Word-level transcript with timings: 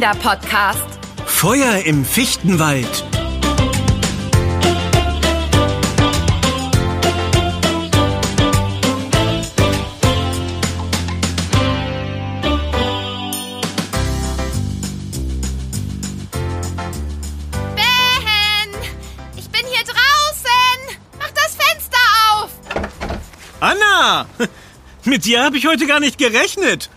Kinderpodcast. 0.00 0.86
Feuer 1.26 1.84
im 1.84 2.06
Fichtenwald. 2.06 3.04
Ben! 17.76 17.84
Ich 19.36 19.50
bin 19.50 19.60
hier 19.66 19.84
draußen! 19.84 19.98
Mach 21.18 21.30
das 21.32 21.56
Fenster 21.56 21.98
auf! 22.32 22.50
Anna! 23.60 24.24
Mit 25.04 25.26
dir 25.26 25.44
habe 25.44 25.58
ich 25.58 25.66
heute 25.66 25.86
gar 25.86 26.00
nicht 26.00 26.16
gerechnet. 26.16 26.88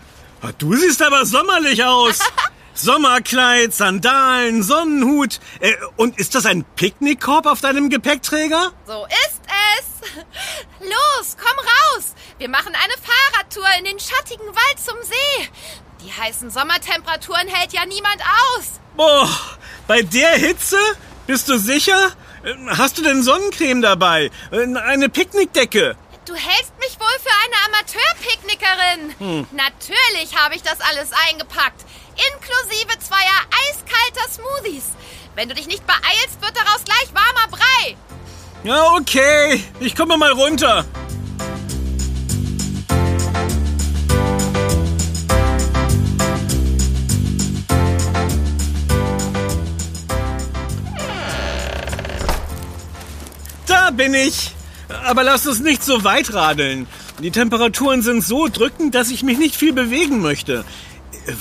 Du 0.56 0.74
siehst 0.74 1.02
aber 1.02 1.26
sommerlich 1.26 1.84
aus. 1.84 2.20
Sommerkleid, 2.74 3.72
Sandalen, 3.72 4.62
Sonnenhut. 4.62 5.40
Äh, 5.60 5.72
und 5.96 6.18
ist 6.18 6.34
das 6.34 6.44
ein 6.46 6.64
Picknickkorb 6.76 7.46
auf 7.46 7.60
deinem 7.60 7.88
Gepäckträger? 7.90 8.72
So 8.86 9.06
ist 9.06 9.40
es. 9.78 10.10
Los, 10.80 11.36
komm 11.40 11.58
raus. 11.58 12.14
Wir 12.38 12.48
machen 12.48 12.74
eine 12.74 12.94
Fahrradtour 13.00 13.66
in 13.78 13.84
den 13.84 13.98
schattigen 13.98 14.46
Wald 14.46 14.78
zum 14.84 14.96
See. 15.02 15.48
Die 16.04 16.12
heißen 16.12 16.50
Sommertemperaturen 16.50 17.48
hält 17.48 17.72
ja 17.72 17.86
niemand 17.86 18.20
aus. 18.20 18.64
Boah, 18.96 19.28
bei 19.86 20.02
der 20.02 20.32
Hitze? 20.32 20.76
Bist 21.26 21.48
du 21.48 21.56
sicher? 21.58 22.12
Äh, 22.44 22.54
Hast 22.76 22.98
du 22.98 23.02
denn 23.02 23.22
Sonnencreme 23.22 23.82
dabei? 23.82 24.30
Äh, 24.50 24.76
Eine 24.76 25.08
Picknickdecke? 25.08 25.96
Du 26.26 26.34
hältst 26.34 26.72
mich 26.80 26.98
wohl 26.98 27.18
für 27.22 27.30
eine 27.44 27.54
Amateurpicknickerin. 27.66 29.46
Natürlich 29.52 30.34
habe 30.36 30.54
ich 30.54 30.62
das 30.62 30.80
alles 30.80 31.10
eingepackt. 31.28 31.84
Inklusive 32.14 32.98
zweier 33.00 33.40
eiskalter 33.68 34.30
Smoothies. 34.32 34.84
Wenn 35.34 35.48
du 35.48 35.54
dich 35.54 35.66
nicht 35.66 35.84
beeilst, 35.86 36.40
wird 36.40 36.56
daraus 36.56 36.84
gleich 36.84 37.12
warmer 37.12 37.48
Brei. 37.50 37.96
Ja, 38.62 38.92
okay. 38.92 39.62
Ich 39.80 39.96
komme 39.96 40.16
mal 40.16 40.32
runter. 40.32 40.84
Da 53.66 53.90
bin 53.90 54.14
ich. 54.14 54.52
Aber 55.04 55.24
lass 55.24 55.46
uns 55.46 55.60
nicht 55.60 55.82
so 55.82 56.04
weit 56.04 56.32
radeln. 56.32 56.86
Die 57.20 57.30
Temperaturen 57.30 58.02
sind 58.02 58.24
so 58.24 58.48
drückend, 58.48 58.94
dass 58.94 59.10
ich 59.10 59.22
mich 59.22 59.38
nicht 59.38 59.56
viel 59.56 59.72
bewegen 59.72 60.20
möchte. 60.20 60.64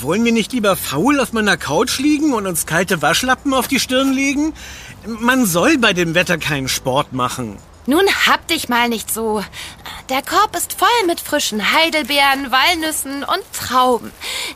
Wollen 0.01 0.23
wir 0.23 0.31
nicht 0.31 0.53
lieber 0.53 0.75
faul 0.75 1.19
auf 1.19 1.33
meiner 1.33 1.57
Couch 1.57 1.99
liegen 1.99 2.33
und 2.33 2.47
uns 2.47 2.65
kalte 2.65 3.01
Waschlappen 3.01 3.53
auf 3.53 3.67
die 3.67 3.79
Stirn 3.79 4.13
legen? 4.13 4.53
Man 5.05 5.45
soll 5.45 5.77
bei 5.77 5.91
dem 5.91 6.15
Wetter 6.15 6.37
keinen 6.37 6.69
Sport 6.69 7.11
machen. 7.11 7.57
Nun 7.85 8.05
hab 8.25 8.47
dich 8.47 8.69
mal 8.69 8.87
nicht 8.87 9.13
so. 9.13 9.43
Der 10.07 10.21
Korb 10.21 10.55
ist 10.55 10.73
voll 10.79 10.87
mit 11.05 11.19
frischen 11.19 11.73
Heidelbeeren, 11.73 12.49
Walnüssen 12.49 13.23
und 13.25 13.43
Trauben. 13.51 14.11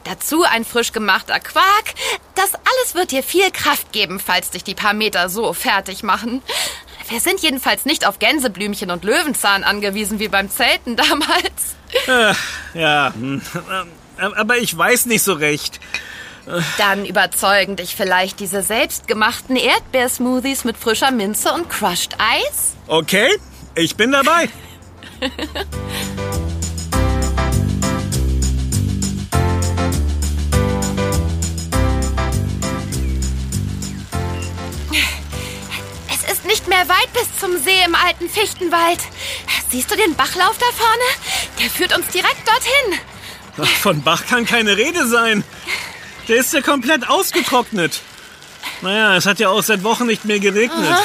Dazu 0.06 0.44
ein 0.44 0.64
frisch 0.64 0.94
gemachter 0.94 1.42
Quark. 1.42 1.94
Das 2.36 2.54
alles 2.54 2.96
wird 2.96 3.12
dir 3.12 3.24
viel 3.24 3.52
Kraft 3.52 3.92
geben, 3.92 4.22
falls 4.22 4.52
dich 4.52 4.64
die 4.64 4.76
paar 4.76 4.94
Meter 4.94 5.28
so 5.28 5.52
fertig 5.52 6.04
machen. 6.04 6.42
Wir 7.10 7.20
sind 7.20 7.42
jedenfalls 7.42 7.84
nicht 7.84 8.08
auf 8.08 8.20
Gänseblümchen 8.20 8.92
und 8.92 9.04
Löwenzahn 9.04 9.66
angewiesen 9.66 10.20
wie 10.20 10.30
beim 10.30 10.50
Zelten 10.50 10.96
damals. 10.96 11.76
Äh, 12.08 12.34
ja, 12.80 13.14
hm, 13.14 13.42
aber 14.20 14.58
ich 14.58 14.78
weiß 14.78 15.06
nicht 15.08 15.24
so 15.24 15.34
recht. 15.34 15.80
Dann 16.78 17.06
überzeugen 17.06 17.76
dich 17.76 17.96
vielleicht 17.96 18.40
diese 18.40 18.62
selbstgemachten 18.62 19.58
Erdbeersmoothies 19.58 20.64
mit 20.64 20.78
frischer 20.78 21.12
Minze 21.12 21.52
und 21.52 21.70
Crushed 21.70 22.16
Eis? 22.20 22.76
Okay, 22.88 23.30
ich 23.76 23.98
bin 23.98 24.14
dabei. 24.14 24.50
Es 36.10 36.32
ist 36.32 36.46
nicht 36.46 36.68
mehr 36.70 36.88
weit 36.88 37.12
bis 37.14 37.38
zum 37.40 37.58
See 37.58 37.84
im 37.86 37.96
alten 37.96 38.30
Fichtenwald. 38.30 39.00
Siehst 39.70 39.92
du 39.92 39.98
den 39.98 40.16
Bachlauf 40.16 40.58
da 40.58 40.66
vorne? 40.74 41.04
Der 41.60 41.70
führt 41.70 41.94
uns 41.98 42.08
direkt 42.08 42.48
dorthin. 42.48 43.00
Von 43.82 44.02
Bach 44.04 44.26
kann 44.28 44.46
keine 44.46 44.78
Rede 44.78 45.08
sein. 45.08 45.44
Der 46.28 46.38
ist 46.38 46.54
ja 46.54 46.62
komplett 46.62 47.10
ausgetrocknet. 47.10 48.02
Naja, 48.82 49.16
es 49.16 49.26
hat 49.26 49.40
ja 49.40 49.50
auch 49.50 49.64
seit 49.64 49.84
Wochen 49.84 50.06
nicht 50.06 50.26
mehr 50.26 50.40
geregnet. 50.40 50.96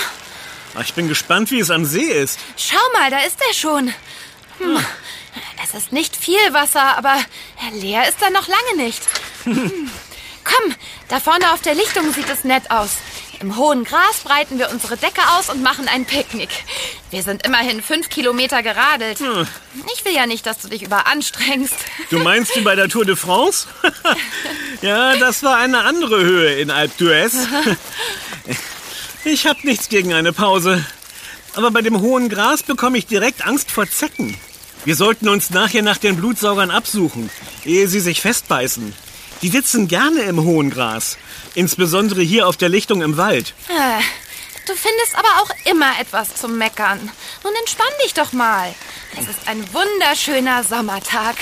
Ach, 0.75 0.83
Ich 0.83 0.95
bin 0.95 1.09
gespannt, 1.09 1.51
wie 1.51 1.61
es 1.61 1.71
am 1.71 1.85
See 1.85 2.01
ist. 2.11 2.39
Schau 2.57 2.79
mal, 2.93 3.11
da 3.11 3.19
ist 3.21 3.39
er 3.49 3.55
schon. 3.55 3.95
Hm. 4.59 4.85
Es 5.65 5.75
ist 5.75 5.93
nicht 5.93 6.15
viel 6.17 6.53
Wasser, 6.53 6.99
aber 6.99 7.17
leer 7.73 8.09
ist 8.09 8.21
er 8.21 8.31
noch 8.31 8.49
lange 8.49 8.85
nicht. 8.85 9.03
Hm. 9.45 9.91
Komm, 10.45 10.75
da 11.09 11.21
vorne 11.21 11.53
auf 11.53 11.63
der 11.63 11.75
Lichtung 11.75 12.13
sieht 12.13 12.29
es 12.29 12.45
nett 12.45 12.71
aus. 12.71 12.97
Im 13.41 13.57
hohen 13.57 13.85
Gras 13.85 14.21
breiten 14.25 14.59
wir 14.59 14.71
unsere 14.71 14.97
Decke 14.97 15.23
aus 15.39 15.49
und 15.49 15.63
machen 15.63 15.89
ein 15.89 16.05
Picknick. 16.05 16.51
Wir 17.13 17.23
sind 17.23 17.47
immerhin 17.47 17.83
fünf 17.83 18.09
Kilometer 18.09 18.63
geradelt. 18.63 19.21
Ich 19.95 20.05
will 20.07 20.15
ja 20.15 20.27
nicht, 20.27 20.47
dass 20.47 20.61
du 20.61 20.69
dich 20.69 20.83
überanstrengst. 20.83 21.75
Du 22.11 22.19
meinst 22.19 22.57
wie 22.57 22.63
bei 22.63 22.75
der 22.75 22.89
Tour 22.89 23.05
de 23.05 23.17
France? 23.17 23.69
ja, 24.83 25.17
das 25.17 25.43
war 25.43 25.59
eine 25.59 25.85
andere 25.85 26.23
Höhe 26.23 26.55
in 26.55 26.71
Alpe 26.71 27.05
d'Huez. 27.05 27.35
Ich 29.25 29.47
hab 29.47 29.63
nichts 29.63 29.89
gegen 29.89 30.13
eine 30.15 30.33
Pause. 30.33 30.85
Aber 31.55 31.71
bei 31.71 31.81
dem 31.81 32.01
hohen 32.01 32.29
Gras 32.29 32.65
bekomme 32.65 32.99
ich 32.99 33.07
direkt 33.07 33.47
Angst 33.47 33.71
vor 33.71 33.89
Zecken. 33.89 34.37
Wir 34.85 34.97
sollten 34.97 35.29
uns 35.29 35.51
nachher 35.51 35.83
nach 35.83 35.99
den 35.99 36.17
Blutsaugern 36.17 36.73
absuchen, 36.73 37.31
ehe 37.65 37.87
sie 37.87 38.01
sich 38.01 38.21
festbeißen. 38.21 38.93
Die 39.43 39.49
sitzen 39.49 39.87
gerne 39.87 40.23
im 40.23 40.43
hohen 40.43 40.71
Gras. 40.71 41.19
Insbesondere 41.55 42.23
hier 42.23 42.49
auf 42.49 42.57
der 42.57 42.69
Lichtung 42.69 43.03
im 43.03 43.17
Wald. 43.17 43.55
Äh, 43.69 44.03
Du 44.67 44.75
findest 44.75 45.15
aber 45.17 45.29
auch 45.43 45.51
immer 45.71 45.99
etwas 46.01 46.37
zum 46.37 46.57
Meckern. 46.57 46.99
Nun 47.43 47.53
entspann 47.61 47.93
dich 48.05 48.15
doch 48.15 48.33
mal. 48.33 48.73
Es 49.19 49.27
ist 49.29 49.47
ein 49.47 49.63
wunderschöner 49.75 50.63
Sommertag. 50.65 51.37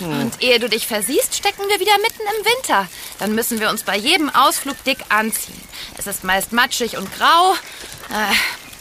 Und 0.00 0.42
ehe 0.42 0.58
du 0.58 0.68
dich 0.68 0.86
versiehst, 0.86 1.36
stecken 1.36 1.62
wir 1.68 1.78
wieder 1.80 1.96
mitten 1.98 2.20
im 2.38 2.44
Winter. 2.44 2.88
Dann 3.20 3.34
müssen 3.34 3.60
wir 3.60 3.70
uns 3.70 3.84
bei 3.84 3.96
jedem 3.96 4.28
Ausflug 4.34 4.82
dick 4.84 4.98
anziehen. 5.08 5.60
Es 5.96 6.06
ist 6.06 6.24
meist 6.24 6.52
matschig 6.52 6.96
und 6.96 7.08
grau. 7.16 7.52
Äh, 8.10 8.34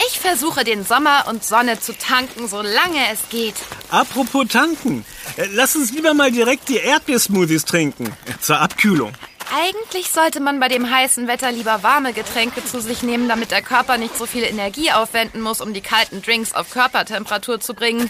ich 0.07 0.19
versuche 0.19 0.63
den 0.63 0.83
Sommer 0.85 1.25
und 1.27 1.45
Sonne 1.45 1.79
zu 1.79 1.95
tanken, 1.97 2.47
solange 2.49 2.99
es 3.13 3.29
geht. 3.29 3.55
Apropos 3.91 4.47
tanken. 4.49 5.05
äh, 5.37 5.45
Lass 5.51 5.75
uns 5.75 5.91
lieber 5.91 6.13
mal 6.15 6.31
direkt 6.31 6.67
die 6.67 6.77
Erdbeersmoothies 6.77 7.63
trinken. 7.65 8.11
Zur 8.41 8.59
Abkühlung. 8.59 9.13
Eigentlich 9.55 10.09
sollte 10.09 10.39
man 10.39 10.59
bei 10.59 10.67
dem 10.67 10.89
heißen 10.89 11.27
Wetter 11.27 11.51
lieber 11.51 11.83
warme 11.83 12.11
Getränke 12.13 12.65
zu 12.65 12.81
sich 12.81 13.03
nehmen, 13.03 13.27
damit 13.29 13.51
der 13.51 13.61
Körper 13.61 13.97
nicht 13.97 14.17
so 14.17 14.25
viel 14.25 14.43
Energie 14.43 14.91
aufwenden 14.91 15.41
muss, 15.41 15.61
um 15.61 15.73
die 15.73 15.81
kalten 15.81 16.21
Drinks 16.23 16.53
auf 16.53 16.71
Körpertemperatur 16.71 17.59
zu 17.59 17.73
bringen. 17.75 18.09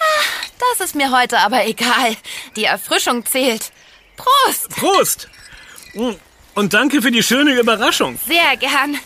Ah, 0.00 0.46
Das 0.78 0.86
ist 0.86 0.94
mir 0.96 1.10
heute 1.16 1.38
aber 1.38 1.64
egal. 1.66 2.16
Die 2.56 2.64
Erfrischung 2.64 3.24
zählt. 3.24 3.70
Prost! 4.16 4.68
Prost! 4.70 5.28
Und 6.54 6.74
danke 6.74 7.02
für 7.02 7.10
die 7.12 7.22
schöne 7.22 7.52
Überraschung. 7.58 8.18
Sehr 8.26 8.56
gern. 8.56 8.98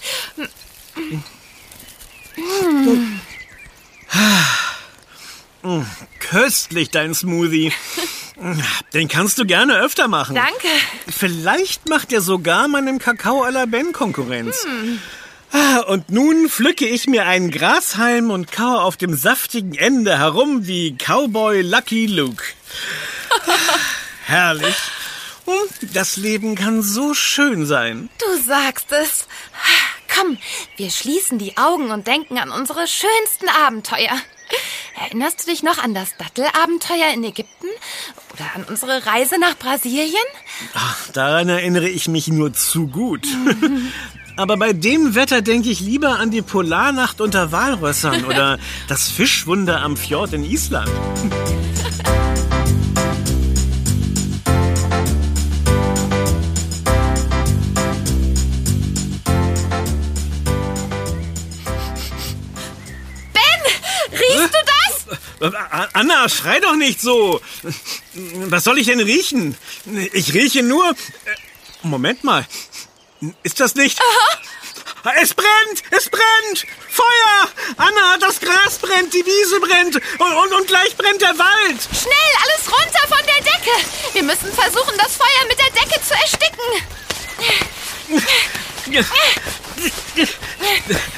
Köstlich, 6.20 6.90
dein 6.90 7.14
Smoothie. 7.14 7.72
Den 8.94 9.08
kannst 9.08 9.38
du 9.38 9.44
gerne 9.46 9.78
öfter 9.80 10.06
machen. 10.08 10.34
Danke. 10.36 10.68
Vielleicht 11.08 11.88
macht 11.88 12.12
er 12.12 12.20
sogar 12.20 12.68
meinem 12.68 12.98
Kakao 12.98 13.42
à 13.44 13.50
la 13.50 13.66
Ben 13.66 13.92
Konkurrenz. 13.92 14.66
Ah, 15.50 15.78
Und 15.80 16.10
nun 16.10 16.48
pflücke 16.48 16.86
ich 16.86 17.06
mir 17.06 17.26
einen 17.26 17.50
Grashalm 17.50 18.30
und 18.30 18.52
kaue 18.52 18.80
auf 18.82 18.96
dem 18.96 19.16
saftigen 19.16 19.74
Ende 19.74 20.18
herum 20.18 20.66
wie 20.66 20.94
Cowboy 20.96 21.62
Lucky 21.62 22.06
Luke. 22.06 22.44
Ah, 23.46 23.52
Herrlich. 24.26 24.76
Das 25.94 26.16
Leben 26.18 26.54
kann 26.54 26.82
so 26.82 27.14
schön 27.14 27.64
sein. 27.64 28.10
Du 28.18 28.42
sagst 28.46 28.92
es. 28.92 29.26
Komm, 30.14 30.36
wir 30.76 30.90
schließen 30.90 31.38
die 31.38 31.56
Augen 31.56 31.90
und 31.90 32.06
denken 32.06 32.38
an 32.38 32.50
unsere 32.50 32.86
schönsten 32.86 33.48
Abenteuer. 33.48 34.12
Erinnerst 35.00 35.46
du 35.46 35.50
dich 35.50 35.62
noch 35.62 35.78
an 35.78 35.94
das 35.94 36.16
Dattelabenteuer 36.16 37.12
in 37.14 37.22
Ägypten? 37.22 37.66
Oder 38.32 38.44
an 38.56 38.64
unsere 38.64 39.06
Reise 39.06 39.38
nach 39.38 39.56
Brasilien? 39.56 40.14
Ach, 40.74 41.08
daran 41.12 41.48
erinnere 41.48 41.88
ich 41.88 42.08
mich 42.08 42.28
nur 42.28 42.52
zu 42.52 42.88
gut. 42.88 43.26
Aber 44.36 44.56
bei 44.56 44.72
dem 44.72 45.14
Wetter 45.14 45.42
denke 45.42 45.68
ich 45.68 45.80
lieber 45.80 46.18
an 46.18 46.30
die 46.30 46.42
Polarnacht 46.42 47.20
unter 47.20 47.52
Walrössern 47.52 48.24
oder 48.28 48.58
das 48.88 49.08
Fischwunder 49.08 49.82
am 49.82 49.96
Fjord 49.96 50.32
in 50.32 50.44
Island. 50.44 50.90
Anna, 65.92 66.28
schrei 66.28 66.60
doch 66.60 66.74
nicht 66.74 67.00
so. 67.00 67.40
Was 68.14 68.64
soll 68.64 68.78
ich 68.78 68.86
denn 68.86 69.00
riechen? 69.00 69.56
Ich 70.12 70.34
rieche 70.34 70.62
nur... 70.62 70.90
Äh, 70.90 70.94
Moment 71.82 72.24
mal. 72.24 72.46
Ist 73.42 73.60
das 73.60 73.74
nicht... 73.74 74.00
Aha. 74.00 74.40
Es 75.16 75.32
brennt! 75.32 75.82
Es 75.90 76.10
brennt! 76.10 76.66
Feuer! 76.90 77.48
Anna, 77.76 78.18
das 78.18 78.40
Gras 78.40 78.78
brennt, 78.78 79.14
die 79.14 79.24
Wiese 79.24 79.60
brennt 79.60 79.96
und, 79.96 80.34
und, 80.34 80.52
und 80.52 80.66
gleich 80.66 80.96
brennt 80.96 81.22
der 81.22 81.38
Wald! 81.38 81.88
Schnell, 81.92 82.32
alles 82.42 82.70
runter 82.70 83.06
von 83.08 83.24
der 83.24 83.42
Decke! 83.42 83.70
Wir 84.12 84.22
müssen 84.22 84.52
versuchen, 84.52 84.98
das 84.98 85.16
Feuer 85.16 85.46
mit 85.48 85.58
der 85.58 85.70
Decke 85.70 86.00
zu 86.02 86.14
ersticken! 86.14 86.58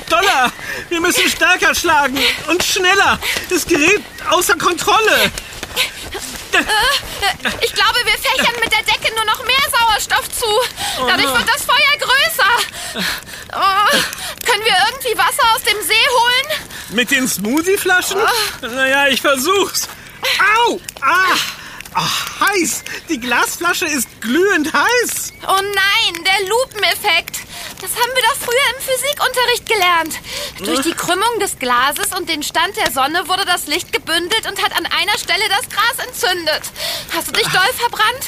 Dollar! 0.09 0.53
Wir 0.89 1.01
müssen 1.01 1.29
stärker 1.29 1.75
schlagen 1.75 2.19
und 2.49 2.63
schneller! 2.63 3.19
Das 3.49 3.67
gerät 3.67 4.03
außer 4.31 4.57
Kontrolle! 4.57 5.31
Ich 7.61 7.73
glaube, 7.73 8.01
wir 8.05 8.19
fächern 8.19 8.55
mit 8.61 8.73
der 8.73 8.83
Decke 8.83 9.15
nur 9.15 9.25
noch 9.25 9.45
mehr 9.45 9.57
Sauerstoff 9.71 10.29
zu. 10.31 10.47
Dadurch 10.99 11.33
wird 11.33 11.49
das 11.49 11.65
Feuer 11.65 11.97
größer. 12.01 13.03
Oh, 13.53 13.97
können 14.45 14.65
wir 14.65 14.77
irgendwie 14.91 15.17
Wasser 15.17 15.55
aus 15.55 15.63
dem 15.63 15.81
See 15.83 16.09
holen? 16.11 16.61
Mit 16.91 17.11
den 17.11 17.29
Smoothie-Flaschen? 17.29 18.19
Oh. 18.21 18.67
Naja, 18.67 19.09
ich 19.09 19.21
versuch's. 19.21 19.89
Au! 20.67 20.81
Ah! 21.01 21.37
Ach, 21.95 22.41
heiß! 22.41 22.85
Die 23.09 23.19
Glasflasche 23.19 23.87
ist 23.87 24.09
glühend 24.21 24.73
heiß! 24.73 25.33
Oh 25.47 25.61
nein, 25.61 26.25
der 26.25 26.49
Lupeneffekt! 26.49 27.40
Das 27.81 27.91
haben 27.93 28.13
wir 28.15 28.23
doch 28.23 28.37
früher 28.37 28.77
im 28.77 28.83
Physikunterricht 28.83 29.67
gelernt. 29.67 30.15
Durch 30.59 30.81
die 30.83 30.93
Krümmung 30.93 31.41
des 31.41 31.59
Glases 31.59 32.13
und 32.17 32.29
den 32.29 32.43
Stand 32.43 32.77
der 32.77 32.91
Sonne 32.91 33.27
wurde 33.27 33.45
das 33.47 33.67
Licht 33.67 33.93
gebündelt 33.93 34.47
und 34.47 34.63
hat 34.63 34.77
an 34.77 34.85
einer 34.87 35.17
Stelle 35.19 35.45
das 35.49 35.69
Gras 35.69 36.07
entzündet. 36.07 36.63
Hast 37.15 37.29
du 37.29 37.33
dich 37.33 37.49
doll 37.49 37.73
verbrannt? 37.79 38.25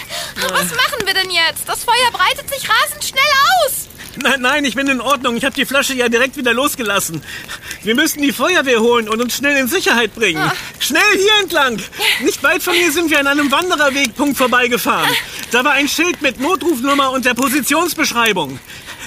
Was 0.52 0.70
machen 0.74 1.06
wir 1.06 1.14
denn 1.14 1.30
jetzt? 1.30 1.68
Das 1.68 1.84
Feuer 1.84 2.10
breitet 2.12 2.48
sich 2.48 2.68
rasend 2.68 3.04
schnell 3.04 3.22
aus. 3.60 3.88
Nein, 4.16 4.40
nein, 4.40 4.64
ich 4.64 4.74
bin 4.74 4.88
in 4.88 5.00
Ordnung. 5.00 5.36
Ich 5.36 5.44
habe 5.44 5.54
die 5.54 5.64
Flasche 5.64 5.94
ja 5.94 6.08
direkt 6.08 6.36
wieder 6.36 6.52
losgelassen. 6.52 7.22
Wir 7.82 7.94
müssen 7.94 8.20
die 8.20 8.32
Feuerwehr 8.32 8.80
holen 8.80 9.08
und 9.08 9.20
uns 9.22 9.36
schnell 9.36 9.56
in 9.56 9.68
Sicherheit 9.68 10.14
bringen. 10.14 10.42
Oh. 10.46 10.56
Schnell 10.80 11.02
hier 11.16 11.32
entlang. 11.42 11.80
Nicht 12.20 12.42
weit 12.42 12.62
von 12.62 12.74
hier 12.74 12.92
sind 12.92 13.10
wir 13.10 13.20
an 13.20 13.26
einem 13.26 13.50
Wandererwegpunkt 13.50 14.36
vorbeigefahren. 14.36 15.10
Da 15.50 15.64
war 15.64 15.72
ein 15.72 15.88
Schild 15.88 16.20
mit 16.20 16.40
Notrufnummer 16.40 17.10
und 17.10 17.24
der 17.24 17.34
Positionsbeschreibung. 17.34 18.58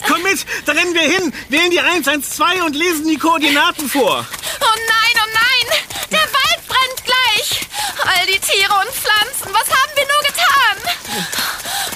Komm 0.08 0.22
mit, 0.24 0.46
da 0.66 0.72
rennen 0.74 0.94
wir 0.94 1.02
hin, 1.02 1.34
wählen 1.50 1.72
die 1.72 1.80
112 1.80 2.64
und 2.64 2.76
lesen 2.76 3.08
die 3.08 3.18
Koordinaten 3.18 3.90
vor. 3.90 4.26
Oh 4.62 4.76
nein, 4.88 5.16
oh 5.16 5.30
nein, 5.34 5.80
der 6.12 6.20
Wald 6.22 6.68
brennt 6.68 7.04
gleich. 7.04 7.62
All 8.04 8.26
die 8.28 8.40
Tiere 8.40 8.74
und 8.74 8.92
Pflanzen, 8.94 9.54
was 9.54 9.68
haben 9.70 9.92
wir 9.96 10.06
nur 10.06 10.22
getan? 10.28 11.26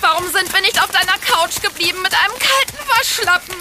Warum 0.02 0.32
sind 0.32 0.52
wir 0.52 0.62
nicht 0.62 0.82
auf 0.82 0.90
deiner 0.92 1.18
Couch 1.20 1.62
geblieben 1.62 2.02
mit 2.02 2.14
einem 2.14 2.34
kalten 2.40 2.80
Waschlappen? 2.88 3.56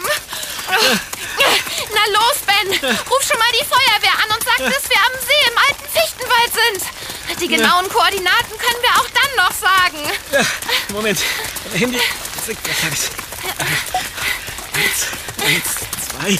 Na 1.94 2.12
los, 2.12 2.38
Ben, 2.46 2.68
ruf 3.10 3.22
schon 3.22 3.38
mal 3.38 3.52
die 3.52 3.64
Feuerwehr 3.64 4.16
an 4.22 4.36
und 4.36 4.44
sag, 4.44 4.58
dass 4.58 4.88
wir 4.88 4.98
am 4.98 5.14
See 5.26 5.42
im 5.50 5.58
alten 5.58 5.88
Fichtenwald 5.92 6.52
sind. 6.54 7.40
Die 7.40 7.48
genauen 7.48 7.88
Koordinaten 7.88 8.58
können 8.58 8.82
wir 8.82 8.90
auch 9.00 9.08
dann 9.14 9.36
noch 9.36 9.52
sagen. 9.52 10.00
Moment, 10.92 11.20
Handy. 11.74 12.00
Eins, 14.74 15.06
eins, 15.44 15.64
zwei. 16.08 16.38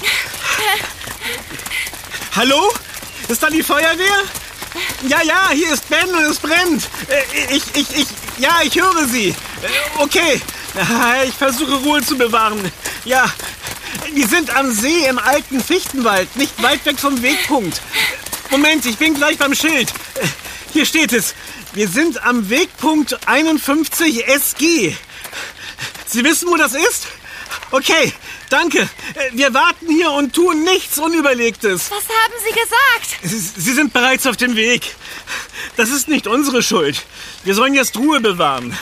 Hallo? 2.37 2.73
Ist 3.29 3.43
da 3.43 3.51
die 3.51 3.63
Feuerwehr? 3.63 4.25
Ja, 5.09 5.23
ja, 5.23 5.51
hier 5.53 5.73
ist 5.73 5.89
Ben 5.89 6.09
und 6.09 6.25
es 6.25 6.39
brennt. 6.39 6.89
Äh, 7.09 7.55
ich, 7.55 7.63
ich, 7.75 7.97
ich, 7.97 8.07
ja, 8.39 8.61
ich 8.63 8.75
höre 8.75 9.07
Sie. 9.07 9.29
Äh, 9.29 9.35
okay, 9.99 10.41
ich 11.27 11.35
versuche 11.35 11.75
Ruhe 11.75 12.03
zu 12.03 12.17
bewahren. 12.17 12.71
Ja, 13.05 13.25
wir 14.13 14.27
sind 14.27 14.55
am 14.55 14.73
See 14.73 15.07
im 15.07 15.19
alten 15.19 15.63
Fichtenwald, 15.63 16.35
nicht 16.37 16.63
weit 16.63 16.85
weg 16.87 16.99
vom 16.99 17.21
Wegpunkt. 17.23 17.81
Moment, 18.51 18.87
ich 18.87 18.97
bin 18.97 19.15
gleich 19.15 19.39
beim 19.39 19.55
Schild. 19.55 19.91
Äh, 20.15 20.27
hier 20.73 20.87
steht 20.87 21.13
es. 21.13 21.35
Wir 21.73 21.89
sind 21.89 22.23
am 22.25 22.49
Wegpunkt 22.51 23.19
51 23.27 24.27
SG. 24.27 24.97
Sie 26.09 26.25
wissen, 26.25 26.49
wo 26.49 26.57
das 26.57 26.75
ist? 26.75 27.07
Okay, 27.71 28.13
danke. 28.49 28.89
Wir 29.33 29.53
warten 29.53 29.89
hier 29.89 30.11
und 30.11 30.35
tun 30.35 30.65
nichts 30.65 30.99
Unüberlegtes. 30.99 31.91
Was 31.91 32.05
haben 32.09 32.35
Sie 32.45 32.53
gesagt? 32.59 33.57
Sie 33.57 33.73
sind 33.73 33.93
bereits 33.93 34.27
auf 34.27 34.37
dem 34.37 34.57
Weg. 34.57 34.95
Das 35.77 35.91
ist 35.91 36.09
nicht 36.09 36.27
unsere 36.27 36.63
Schuld. 36.63 37.05
Wir 37.45 37.55
sollen 37.55 37.75
jetzt 37.75 37.97
Ruhe 37.97 38.21
bewahren. 38.21 38.77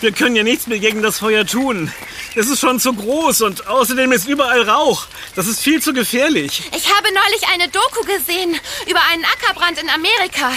Wir 0.00 0.12
können 0.12 0.36
ja 0.36 0.42
nichts 0.42 0.66
mehr 0.66 0.78
gegen 0.78 1.00
das 1.00 1.18
Feuer 1.18 1.46
tun. 1.46 1.90
Es 2.34 2.48
ist 2.48 2.60
schon 2.60 2.78
zu 2.78 2.92
groß 2.92 3.40
und 3.40 3.66
außerdem 3.66 4.12
ist 4.12 4.28
überall 4.28 4.68
Rauch. 4.68 5.06
Das 5.34 5.46
ist 5.46 5.62
viel 5.62 5.80
zu 5.80 5.94
gefährlich. 5.94 6.62
Ich 6.76 6.94
habe 6.94 7.08
neulich 7.14 7.48
eine 7.54 7.68
Doku 7.68 8.04
gesehen 8.04 8.60
über 8.86 9.00
einen 9.10 9.24
Ackerbrand 9.24 9.78
in 9.78 9.88
Amerika. 9.88 10.52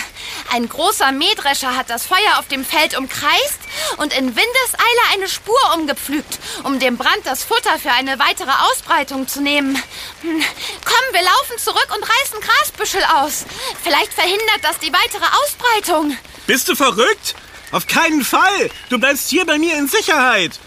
Ein 0.51 0.67
großer 0.67 1.13
Mähdrescher 1.13 1.77
hat 1.77 1.89
das 1.89 2.05
Feuer 2.05 2.37
auf 2.37 2.49
dem 2.49 2.65
Feld 2.65 2.97
umkreist 2.97 3.59
und 3.97 4.13
in 4.13 4.27
Windeseile 4.27 5.01
eine 5.13 5.27
Spur 5.27 5.59
umgepflügt, 5.75 6.39
um 6.63 6.79
dem 6.79 6.97
Brand 6.97 7.25
das 7.25 7.43
Futter 7.43 7.77
für 7.79 7.91
eine 7.91 8.19
weitere 8.19 8.51
Ausbreitung 8.69 9.27
zu 9.27 9.41
nehmen. 9.41 9.75
Hm, 10.21 10.43
komm, 10.85 11.13
wir 11.13 11.21
laufen 11.21 11.57
zurück 11.57 11.87
und 11.95 12.03
reißen 12.03 12.39
Grasbüschel 12.41 13.03
aus. 13.15 13.45
Vielleicht 13.83 14.13
verhindert 14.13 14.59
das 14.61 14.79
die 14.79 14.91
weitere 14.91 15.25
Ausbreitung. 15.43 16.17
Bist 16.47 16.67
du 16.67 16.75
verrückt? 16.75 17.35
Auf 17.71 17.87
keinen 17.87 18.23
Fall! 18.23 18.69
Du 18.89 18.99
bleibst 18.99 19.29
hier 19.29 19.45
bei 19.45 19.57
mir 19.57 19.77
in 19.77 19.87
Sicherheit! 19.87 20.59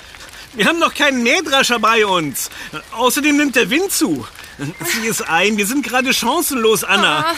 Wir 0.55 0.67
haben 0.67 0.79
noch 0.79 0.95
keinen 0.95 1.23
Mähdrescher 1.23 1.79
bei 1.79 2.05
uns. 2.05 2.51
Außerdem 2.93 3.37
nimmt 3.37 3.57
der 3.57 3.71
Wind 3.71 3.91
zu. 3.91 4.27
Sieh 4.85 5.09
es 5.09 5.23
ein, 5.23 5.57
wir 5.57 5.67
sind 5.67 5.85
gerade 5.85 6.13
chancenlos, 6.13 6.85
Anna. 6.85 7.27
Ah. 7.27 7.35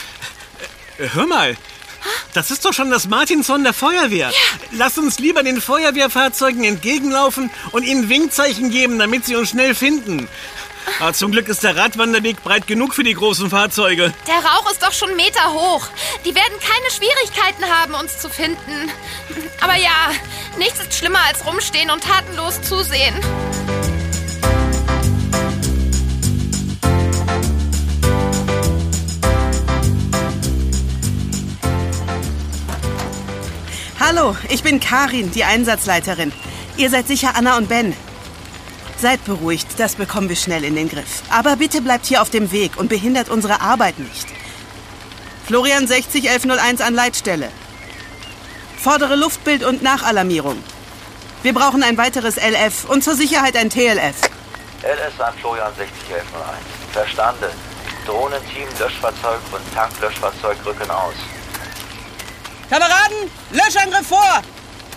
Hör 1.14 1.26
mal, 1.26 1.56
das 2.32 2.50
ist 2.50 2.64
doch 2.64 2.72
schon 2.72 2.90
das 2.90 3.08
Martinson 3.08 3.64
der 3.64 3.72
Feuerwehr. 3.72 4.30
Ja. 4.30 4.36
Lass 4.72 4.98
uns 4.98 5.18
lieber 5.18 5.42
den 5.42 5.60
Feuerwehrfahrzeugen 5.60 6.64
entgegenlaufen 6.64 7.50
und 7.72 7.84
ihnen 7.84 8.08
Winkzeichen 8.08 8.70
geben, 8.70 8.98
damit 8.98 9.24
sie 9.24 9.36
uns 9.36 9.50
schnell 9.50 9.74
finden. 9.74 10.28
Aber 11.00 11.12
zum 11.12 11.32
Glück 11.32 11.48
ist 11.48 11.62
der 11.62 11.76
Radwanderweg 11.76 12.42
breit 12.42 12.66
genug 12.66 12.94
für 12.94 13.04
die 13.04 13.14
großen 13.14 13.50
Fahrzeuge. 13.50 14.12
Der 14.26 14.34
Rauch 14.34 14.70
ist 14.70 14.82
doch 14.82 14.92
schon 14.92 15.16
Meter 15.16 15.52
hoch. 15.52 15.88
Die 16.24 16.34
werden 16.34 16.54
keine 16.60 16.90
Schwierigkeiten 16.90 17.64
haben, 17.64 17.94
uns 17.94 18.18
zu 18.18 18.28
finden. 18.28 18.90
Aber 19.60 19.76
ja, 19.76 20.10
nichts 20.58 20.80
ist 20.80 20.94
schlimmer 20.94 21.20
als 21.26 21.44
rumstehen 21.46 21.90
und 21.90 22.04
tatenlos 22.04 22.60
zusehen. 22.62 23.14
Hallo, 34.06 34.36
ich 34.50 34.62
bin 34.62 34.80
Karin, 34.80 35.30
die 35.30 35.44
Einsatzleiterin. 35.44 36.30
Ihr 36.76 36.90
seid 36.90 37.08
sicher 37.08 37.36
Anna 37.36 37.56
und 37.56 37.70
Ben. 37.70 37.96
Seid 38.98 39.24
beruhigt, 39.24 39.66
das 39.78 39.94
bekommen 39.94 40.28
wir 40.28 40.36
schnell 40.36 40.62
in 40.62 40.76
den 40.76 40.90
Griff. 40.90 41.22
Aber 41.30 41.56
bitte 41.56 41.80
bleibt 41.80 42.04
hier 42.04 42.20
auf 42.20 42.28
dem 42.28 42.52
Weg 42.52 42.76
und 42.76 42.90
behindert 42.90 43.30
unsere 43.30 43.62
Arbeit 43.62 43.98
nicht. 43.98 44.26
Florian 45.46 45.86
60 45.86 46.28
1101 46.28 46.82
an 46.82 46.92
Leitstelle. 46.92 47.48
Fordere 48.76 49.16
Luftbild 49.16 49.64
und 49.64 49.80
Nachalarmierung. 49.82 50.62
Wir 51.42 51.54
brauchen 51.54 51.82
ein 51.82 51.96
weiteres 51.96 52.36
LF 52.36 52.84
und 52.90 53.02
zur 53.02 53.14
Sicherheit 53.14 53.56
ein 53.56 53.70
TLF. 53.70 54.20
LS 54.82 55.18
an 55.18 55.32
Florian 55.40 55.72
60 55.78 56.14
1101. 56.14 56.60
Verstanden. 56.92 57.56
Drohnenteam, 58.04 58.68
Löschfahrzeug 58.78 59.40
und 59.50 59.74
Tanklöschfahrzeug 59.74 60.58
rücken 60.66 60.90
aus. 60.90 61.14
Kameraden, 62.74 63.30
Löschangriff 63.52 64.08
vor! 64.08 64.42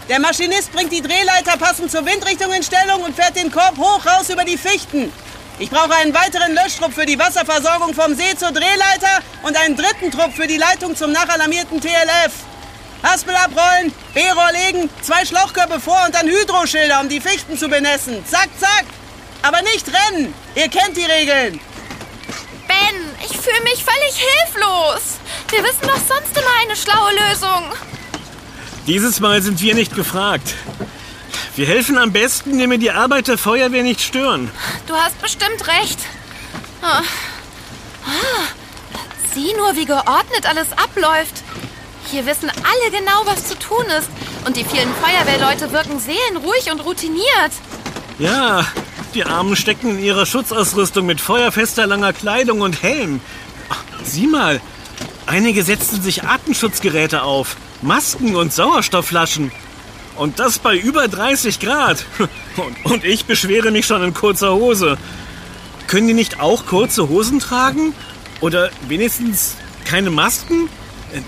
Der 0.10 0.20
Maschinist 0.20 0.72
bringt 0.72 0.92
die 0.92 1.02
Drehleiter 1.04 1.58
passend 1.60 1.92
zur 1.92 2.04
Windrichtung 2.08 2.52
in 2.52 2.64
Stellung 2.64 3.04
und 3.04 3.16
fährt 3.16 3.36
den 3.36 3.52
Korb 3.52 3.78
hoch 3.78 4.04
raus 4.04 4.32
über 4.32 4.44
die 4.44 4.58
Fichten. 4.58 5.14
Ich 5.60 5.70
brauche 5.70 5.94
einen 5.94 6.12
weiteren 6.12 6.56
Löschtrupp 6.56 6.92
für 6.92 7.06
die 7.06 7.20
Wasserversorgung 7.20 7.94
vom 7.94 8.16
See 8.16 8.36
zur 8.36 8.52
Drehleiter 8.52 9.22
und 9.44 9.56
einen 9.56 9.76
dritten 9.76 10.10
Trupp 10.10 10.34
für 10.34 10.48
die 10.48 10.58
Leitung 10.58 10.96
zum 10.96 11.12
nachalarmierten 11.12 11.80
TLF. 11.80 12.34
Haspel 13.04 13.36
abrollen, 13.36 13.94
B-Rohr 14.16 14.52
legen, 14.54 14.90
zwei 15.04 15.24
Schlauchkörbe 15.24 15.80
vor 15.80 16.02
und 16.04 16.16
dann 16.16 16.26
Hydroschilder, 16.26 17.00
um 17.02 17.10
die 17.10 17.22
Fichten 17.22 17.60
zu 17.60 17.70
benessen. 17.70 18.26
Zack, 18.26 18.50
zack! 18.60 18.86
Aber 19.44 19.62
nicht 19.62 19.86
rennen! 19.88 20.34
Ihr 20.56 20.70
kennt 20.70 20.98
die 20.98 21.06
Regeln! 21.06 21.60
Ich 23.30 23.38
fühle 23.38 23.62
mich 23.64 23.84
völlig 23.84 24.16
hilflos. 24.16 25.18
Wir 25.50 25.64
wissen 25.64 25.82
doch 25.82 25.98
sonst 25.98 26.38
immer 26.38 26.54
eine 26.62 26.76
schlaue 26.76 27.12
Lösung. 27.12 27.64
Dieses 28.86 29.20
Mal 29.20 29.42
sind 29.42 29.62
wir 29.62 29.76
nicht 29.76 29.96
gefragt. 29.96 30.56
Wir 31.56 31.66
helfen 31.66 31.98
am 31.98 32.14
besten, 32.14 32.52
indem 32.52 32.72
wir 32.72 32.78
die 32.78 32.92
Arbeit 32.92 33.28
der 33.28 33.38
Feuerwehr 33.38 33.84
nicht 33.84 34.02
stören. 34.02 34.50
Du 34.86 34.96
hast 34.96 35.22
bestimmt 35.22 35.68
recht. 35.68 36.00
Oh. 36.82 37.04
Oh. 38.06 38.44
Sieh 39.34 39.54
nur, 39.58 39.76
wie 39.76 39.86
geordnet 39.86 40.46
alles 40.46 40.72
abläuft. 40.72 41.44
Hier 42.10 42.26
wissen 42.26 42.50
alle 42.50 42.92
genau, 42.92 43.26
was 43.26 43.48
zu 43.48 43.60
tun 43.60 43.86
ist. 43.98 44.10
Und 44.46 44.56
die 44.56 44.64
vielen 44.64 44.94
Feuerwehrleute 44.96 45.74
wirken 45.74 46.00
seelenruhig 46.00 46.72
und 46.72 46.80
routiniert. 46.80 47.52
Ja, 48.20 48.66
die 49.14 49.24
Armen 49.24 49.56
stecken 49.56 49.98
in 49.98 50.04
ihrer 50.04 50.26
Schutzausrüstung 50.26 51.06
mit 51.06 51.22
feuerfester 51.22 51.88
langer 51.88 52.14
Kleidung 52.14 52.62
und 52.62 52.82
Helm. 52.82 53.20
Ach, 53.70 53.84
sieh 54.04 54.28
mal, 54.28 54.62
einige 55.26 55.64
setzten 55.64 56.02
sich 56.02 56.24
Atemschutzgeräte 56.24 57.24
auf, 57.24 57.58
Masken 57.82 58.36
und 58.36 58.54
Sauerstoffflaschen. 58.54 59.52
Und 60.16 60.40
das 60.40 60.60
bei 60.60 60.76
über 60.76 61.08
30 61.08 61.60
Grad. 61.60 62.06
Und, 62.58 62.92
und 62.92 63.04
ich 63.04 63.26
beschwere 63.26 63.70
mich 63.70 63.86
schon 63.86 64.02
in 64.02 64.16
kurzer 64.16 64.56
Hose. 64.56 64.98
Können 65.86 66.08
die 66.08 66.16
nicht 66.16 66.40
auch 66.40 66.66
kurze 66.66 67.08
Hosen 67.08 67.38
tragen? 67.38 67.94
Oder 68.42 68.72
wenigstens 68.88 69.58
keine 69.86 70.10
Masken? 70.10 70.68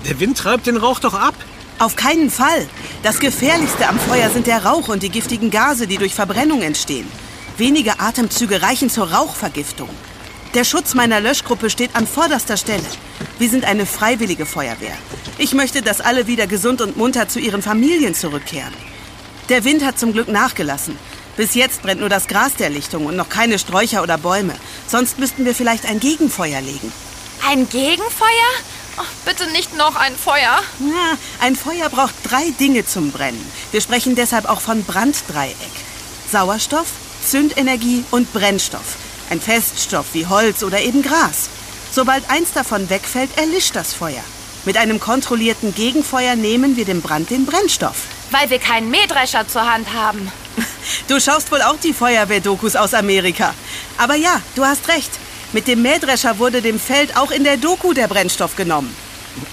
Der 0.08 0.20
Wind 0.20 0.40
treibt 0.40 0.66
den 0.66 0.78
Rauch 0.78 0.98
doch 0.98 1.14
ab. 1.14 1.36
Auf 1.78 1.96
keinen 1.96 2.32
Fall. 2.32 2.68
Das 3.04 3.20
Gefährlichste 3.20 3.88
am 3.88 4.00
Feuer 4.00 4.32
sind 4.32 4.48
der 4.48 4.66
Rauch 4.66 4.88
und 4.88 5.04
die 5.04 5.10
giftigen 5.10 5.52
Gase, 5.52 5.86
die 5.86 5.98
durch 5.98 6.16
Verbrennung 6.16 6.64
entstehen. 6.64 7.08
Wenige 7.60 8.00
Atemzüge 8.00 8.62
reichen 8.62 8.90
zur 8.90 9.12
Rauchvergiftung. 9.12 9.90
Der 10.54 10.64
Schutz 10.64 10.94
meiner 10.94 11.20
Löschgruppe 11.20 11.70
steht 11.70 11.94
an 11.94 12.08
vorderster 12.08 12.56
Stelle. 12.56 12.86
Wir 13.38 13.50
sind 13.50 13.66
eine 13.66 13.86
freiwillige 13.86 14.46
Feuerwehr. 14.46 14.96
Ich 15.38 15.54
möchte, 15.54 15.82
dass 15.82 16.00
alle 16.00 16.26
wieder 16.26 16.48
gesund 16.48 16.80
und 16.80 16.96
munter 16.96 17.28
zu 17.28 17.38
ihren 17.38 17.62
Familien 17.62 18.16
zurückkehren. 18.16 18.74
Der 19.50 19.66
Wind 19.66 19.84
hat 19.84 20.00
zum 20.00 20.14
Glück 20.14 20.30
nachgelassen. 20.30 20.98
Bis 21.36 21.54
jetzt 21.54 21.82
brennt 21.82 22.00
nur 22.00 22.08
das 22.08 22.28
Gras 22.28 22.56
der 22.56 22.70
Lichtung 22.70 23.06
und 23.06 23.18
noch 23.18 23.28
keine 23.28 23.60
Sträucher 23.60 24.04
oder 24.04 24.18
Bäume. 24.18 24.54
Sonst 24.88 25.20
müssten 25.20 25.44
wir 25.44 25.54
vielleicht 25.54 25.86
ein 25.86 26.00
Gegenfeuer 26.00 26.62
legen. 26.62 26.94
Ein 27.46 27.68
Gegenfeuer? 27.68 28.52
Oh, 28.98 29.04
bitte 29.26 29.52
nicht 29.52 29.76
noch 29.76 29.98
ein 29.98 30.16
Feuer. 30.16 30.64
Ja, 30.80 31.18
ein 31.42 31.58
Feuer 31.58 31.90
braucht 31.90 32.16
drei 32.24 32.52
Dinge 32.58 32.86
zum 32.86 33.12
Brennen. 33.12 33.46
Wir 33.72 33.82
sprechen 33.82 34.16
deshalb 34.16 34.48
auch 34.48 34.62
von 34.62 34.86
Branddreieck. 34.86 35.56
Sauerstoff, 36.32 36.88
Zündenergie 37.24 38.04
und 38.12 38.32
Brennstoff. 38.34 38.96
Ein 39.30 39.42
Feststoff 39.42 40.08
wie 40.14 40.26
Holz 40.26 40.64
oder 40.64 40.80
eben 40.82 41.02
Gras. 41.02 41.50
Sobald 41.92 42.30
eins 42.30 42.54
davon 42.54 42.90
wegfällt, 42.90 43.38
erlischt 43.38 43.76
das 43.76 43.94
Feuer. 43.94 44.24
Mit 44.66 44.78
einem 44.78 45.00
kontrollierten 45.00 45.74
Gegenfeuer 45.74 46.36
nehmen 46.36 46.76
wir 46.76 46.86
dem 46.86 47.02
Brand 47.02 47.30
den 47.30 47.46
Brennstoff. 47.46 48.04
Weil 48.32 48.50
wir 48.50 48.60
keinen 48.60 48.90
Mähdrescher 48.90 49.48
zur 49.48 49.72
Hand 49.72 49.94
haben. 49.94 50.32
Du 51.08 51.20
schaust 51.20 51.52
wohl 51.52 51.62
auch 51.62 51.78
die 51.78 51.94
Feuerwehrdokus 51.94 52.76
aus 52.76 52.94
Amerika. 52.94 53.54
Aber 53.98 54.16
ja, 54.16 54.42
du 54.56 54.66
hast 54.66 54.88
recht. 54.88 55.12
Mit 55.54 55.68
dem 55.68 55.82
Mähdrescher 55.82 56.38
wurde 56.38 56.62
dem 56.62 56.80
Feld 56.80 57.18
auch 57.18 57.32
in 57.32 57.44
der 57.44 57.58
Doku 57.58 57.94
der 57.94 58.08
Brennstoff 58.08 58.56
genommen. 58.56 58.96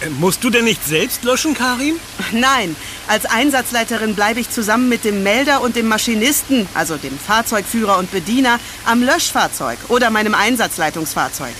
Äh, 0.00 0.10
Musst 0.10 0.44
du 0.44 0.50
denn 0.50 0.64
nicht 0.64 0.84
selbst 0.84 1.24
löschen, 1.24 1.54
Karin? 1.54 1.96
Nein, 2.32 2.76
als 3.08 3.24
Einsatzleiterin 3.26 4.14
bleibe 4.14 4.40
ich 4.40 4.50
zusammen 4.50 4.88
mit 4.88 5.04
dem 5.04 5.22
Melder 5.22 5.60
und 5.60 5.76
dem 5.76 5.88
Maschinisten, 5.88 6.68
also 6.74 6.96
dem 6.96 7.18
Fahrzeugführer 7.18 7.98
und 7.98 8.10
Bediener, 8.10 8.58
am 8.84 9.02
Löschfahrzeug 9.02 9.78
oder 9.88 10.10
meinem 10.10 10.34
Einsatzleitungsfahrzeug. 10.34 11.54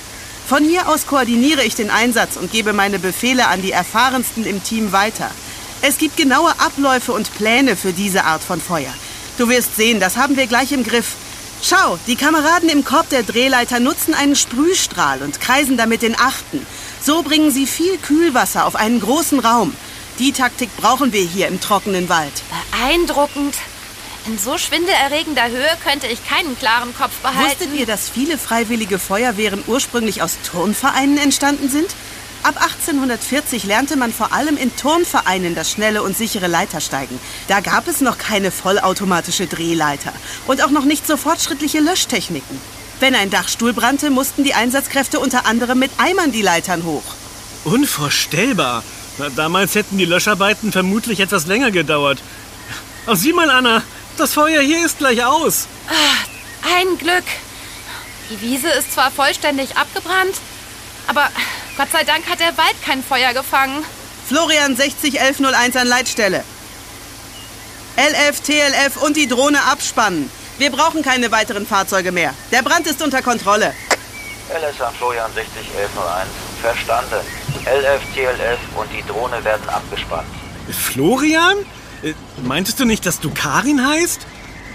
Von 0.49 0.63
hier 0.63 0.89
aus 0.89 1.07
koordiniere 1.07 1.65
ich 1.65 1.75
den 1.75 1.91
Einsatz 1.91 2.37
und 2.37 2.53
gebe 2.53 2.73
meine 2.73 2.99
Befehle 2.99 3.49
an 3.49 3.63
die 3.63 3.73
Erfahrensten 3.73 4.47
im 4.47 4.63
Team 4.63 4.93
weiter. 4.93 5.31
Es 5.83 5.99
gibt 5.99 6.17
genaue 6.17 6.51
Abläufe 6.61 7.13
und 7.13 7.35
Pläne 7.37 7.77
für 7.77 7.93
diese 7.93 8.25
Art 8.25 8.43
von 8.43 8.61
Feuer. 8.61 8.93
Du 9.39 9.49
wirst 9.49 9.77
sehen, 9.77 10.01
das 10.01 10.17
haben 10.17 10.37
wir 10.37 10.47
gleich 10.47 10.73
im 10.73 10.85
Griff. 10.85 11.15
Schau, 11.63 11.99
die 12.07 12.17
Kameraden 12.17 12.69
im 12.69 12.85
Korb 12.85 13.09
der 13.09 13.23
Drehleiter 13.23 13.81
nutzen 13.81 14.15
einen 14.15 14.37
Sprühstrahl 14.37 15.23
und 15.23 15.41
kreisen 15.41 15.77
damit 15.77 16.03
den 16.03 16.15
Achten. 16.19 16.65
So 17.07 17.23
bringen 17.23 17.53
sie 17.53 17.69
viel 17.69 17.99
Kühlwasser 17.99 18.67
auf 18.67 18.75
einen 18.75 18.99
großen 18.99 19.39
Raum. 19.39 19.73
Die 20.19 20.33
Taktik 20.33 20.77
brauchen 20.77 21.13
wir 21.13 21.23
hier 21.23 21.47
im 21.47 21.61
trockenen 21.61 22.09
Wald. 22.09 22.33
Beeindruckend. 22.73 23.55
In 24.27 24.37
so 24.41 24.59
schwindelerregender 24.59 25.49
Höhe 25.49 25.71
könnte 25.85 26.09
ich 26.09 26.27
keinen 26.27 26.59
klaren 26.59 26.93
Kopf 26.97 27.15
behalten. 27.21 27.49
Wusstet 27.49 27.75
ihr, 27.77 27.87
dass 27.87 28.09
viele 28.09 28.37
freiwillige 28.37 28.99
Feuerwehren 28.99 29.63
ursprünglich 29.69 30.21
aus 30.21 30.39
Turnvereinen 30.51 31.17
entstanden 31.17 31.69
sind? 31.69 31.95
Ab 32.43 32.61
1840 32.61 33.63
lernte 33.63 33.97
man 33.97 34.13
vor 34.13 34.33
allem 34.33 34.57
in 34.57 34.75
Turnvereinen 34.75 35.55
das 35.55 35.71
schnelle 35.71 36.03
und 36.03 36.17
sichere 36.17 36.49
Leitersteigen. 36.49 37.21
Da 37.47 37.61
gab 37.61 37.87
es 37.87 38.01
noch 38.01 38.19
keine 38.19 38.51
vollautomatische 38.51 39.47
Drehleiter 39.47 40.13
und 40.49 40.61
auch 40.61 40.71
noch 40.71 40.85
nicht 40.85 41.07
so 41.07 41.17
fortschrittliche 41.17 41.79
Löschtechniken. 41.79 42.61
Wenn 42.99 43.15
ein 43.15 43.31
Dachstuhl 43.31 43.73
brannte, 43.73 44.11
mussten 44.11 44.43
die 44.43 44.55
Einsatzkräfte 44.55 45.21
unter 45.21 45.47
anderem 45.47 45.79
mit 45.79 45.91
Eimern 45.99 46.33
die 46.33 46.43
Leitern 46.43 46.85
hoch. 46.85 47.05
Unvorstellbar. 47.65 48.83
Na, 49.19 49.29
damals 49.29 49.75
hätten 49.75 49.99
die 49.99 50.05
Löscharbeiten 50.05 50.73
vermutlich 50.73 51.21
etwas 51.21 51.47
länger 51.47 51.71
gedauert. 51.71 52.19
Ach, 53.07 53.17
sieh 53.17 53.33
mal, 53.33 53.51
Anna, 53.51 53.83
das 54.17 54.33
Feuer 54.33 54.63
hier 54.63 54.85
ist 54.85 54.99
gleich 54.99 55.25
aus. 55.25 55.69
Ein 56.63 56.99
Glück. 56.99 57.25
Die 58.31 58.41
Wiese 58.41 58.69
ist 58.69 58.93
zwar 58.93 59.11
vollständig 59.11 59.77
abgebrannt, 59.77 60.35
aber 61.07 61.31
Gott 61.77 61.93
sei 61.93 62.03
Dank 62.03 62.29
hat 62.29 62.41
der 62.41 62.57
Wald 62.57 62.75
kein 62.85 63.05
Feuer 63.05 63.33
gefangen. 63.35 63.85
Florian 64.27 64.75
601101 64.75 65.77
an 65.77 65.87
Leitstelle. 65.87 66.45
LF, 67.97 68.41
TLF 68.41 68.97
und 69.03 69.17
die 69.17 69.29
Drohne 69.29 69.63
abspannen. 69.63 70.29
Wir 70.59 70.71
brauchen 70.71 71.03
keine 71.03 71.31
weiteren 71.33 71.67
Fahrzeuge 71.67 72.13
mehr. 72.13 72.35
Der 72.51 72.63
Brand 72.63 72.87
ist 72.87 73.03
unter 73.03 73.21
Kontrolle. 73.23 73.73
LS 74.49 74.81
an 74.81 74.95
Florian 74.95 75.31
601101. 75.35 76.29
Verstanden. 76.63 77.27
LF, 77.67 78.03
TLF 78.15 78.59
und 78.77 78.89
die 78.93 79.03
Drohne 79.07 79.45
werden 79.45 79.69
abgespannt. 79.69 80.29
Florian? 80.71 81.57
Äh, 82.03 82.15
Meintest 82.43 82.81
du 82.81 82.85
nicht, 82.85 83.05
dass 83.07 83.21
du 83.21 83.31
Karin 83.31 83.87
heißt? 83.87 84.27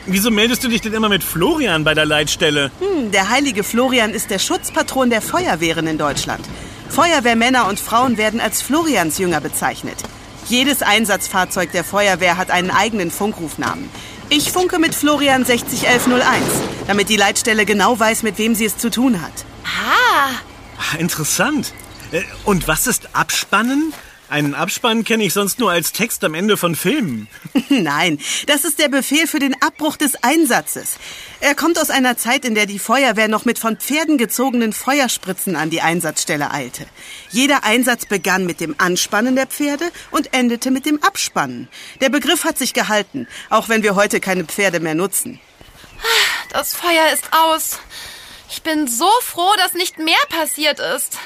Wieso 0.05 0.31
meldest 0.31 0.63
du 0.63 0.67
dich 0.67 0.81
denn 0.81 0.93
immer 0.93 1.09
mit 1.09 1.23
Florian 1.23 1.83
bei 1.83 1.93
der 1.93 2.05
Leitstelle? 2.05 2.71
Hm, 2.79 3.11
der 3.11 3.29
heilige 3.29 3.63
Florian 3.63 4.11
ist 4.11 4.29
der 4.29 4.39
Schutzpatron 4.39 5.09
der 5.09 5.21
Feuerwehren 5.21 5.87
in 5.87 5.97
Deutschland. 5.97 6.45
Feuerwehrmänner 6.89 7.67
und 7.67 7.79
Frauen 7.79 8.17
werden 8.17 8.41
als 8.41 8.61
Floriansjünger 8.61 9.41
bezeichnet. 9.41 9.97
Jedes 10.47 10.81
Einsatzfahrzeug 10.81 11.71
der 11.71 11.83
Feuerwehr 11.83 12.35
hat 12.37 12.51
einen 12.51 12.71
eigenen 12.71 13.11
Funkrufnamen. 13.11 13.89
Ich 14.33 14.49
funke 14.53 14.79
mit 14.79 14.95
Florian 14.95 15.43
601101, 15.43 16.41
damit 16.87 17.09
die 17.09 17.17
Leitstelle 17.17 17.65
genau 17.65 17.99
weiß, 17.99 18.23
mit 18.23 18.37
wem 18.37 18.55
sie 18.55 18.63
es 18.63 18.77
zu 18.77 18.89
tun 18.89 19.21
hat. 19.21 19.33
Ah, 19.65 20.29
Ah, 20.77 20.97
Interessant. 20.97 21.73
Äh, 22.13 22.21
Und 22.45 22.65
was 22.67 22.87
ist 22.87 23.09
Abspannen? 23.13 23.93
Einen 24.31 24.55
Abspann 24.55 25.03
kenne 25.03 25.25
ich 25.25 25.33
sonst 25.33 25.59
nur 25.59 25.71
als 25.71 25.91
Text 25.91 26.23
am 26.23 26.35
Ende 26.35 26.55
von 26.55 26.73
Filmen. 26.73 27.27
Nein, 27.69 28.17
das 28.47 28.63
ist 28.63 28.79
der 28.79 28.87
Befehl 28.87 29.27
für 29.27 29.39
den 29.39 29.61
Abbruch 29.61 29.97
des 29.97 30.23
Einsatzes. 30.23 30.97
Er 31.41 31.53
kommt 31.53 31.77
aus 31.77 31.89
einer 31.89 32.15
Zeit, 32.15 32.45
in 32.45 32.55
der 32.55 32.65
die 32.65 32.79
Feuerwehr 32.79 33.27
noch 33.27 33.43
mit 33.43 33.59
von 33.59 33.75
Pferden 33.75 34.17
gezogenen 34.17 34.71
Feuerspritzen 34.71 35.57
an 35.57 35.69
die 35.69 35.81
Einsatzstelle 35.81 36.49
eilte. 36.49 36.85
Jeder 37.31 37.65
Einsatz 37.65 38.05
begann 38.05 38.45
mit 38.45 38.61
dem 38.61 38.73
Anspannen 38.77 39.35
der 39.35 39.47
Pferde 39.47 39.91
und 40.11 40.33
endete 40.33 40.71
mit 40.71 40.85
dem 40.85 41.03
Abspannen. 41.03 41.67
Der 41.99 42.07
Begriff 42.07 42.45
hat 42.45 42.57
sich 42.57 42.73
gehalten, 42.73 43.27
auch 43.49 43.67
wenn 43.67 43.83
wir 43.83 43.95
heute 43.95 44.21
keine 44.21 44.45
Pferde 44.45 44.79
mehr 44.79 44.95
nutzen. 44.95 45.41
das 46.51 46.73
Feuer 46.73 47.11
ist 47.13 47.25
aus. 47.33 47.79
Ich 48.49 48.63
bin 48.63 48.87
so 48.87 49.09
froh, 49.23 49.51
dass 49.57 49.73
nicht 49.73 49.99
mehr 49.99 50.15
passiert 50.29 50.79
ist. 50.79 51.17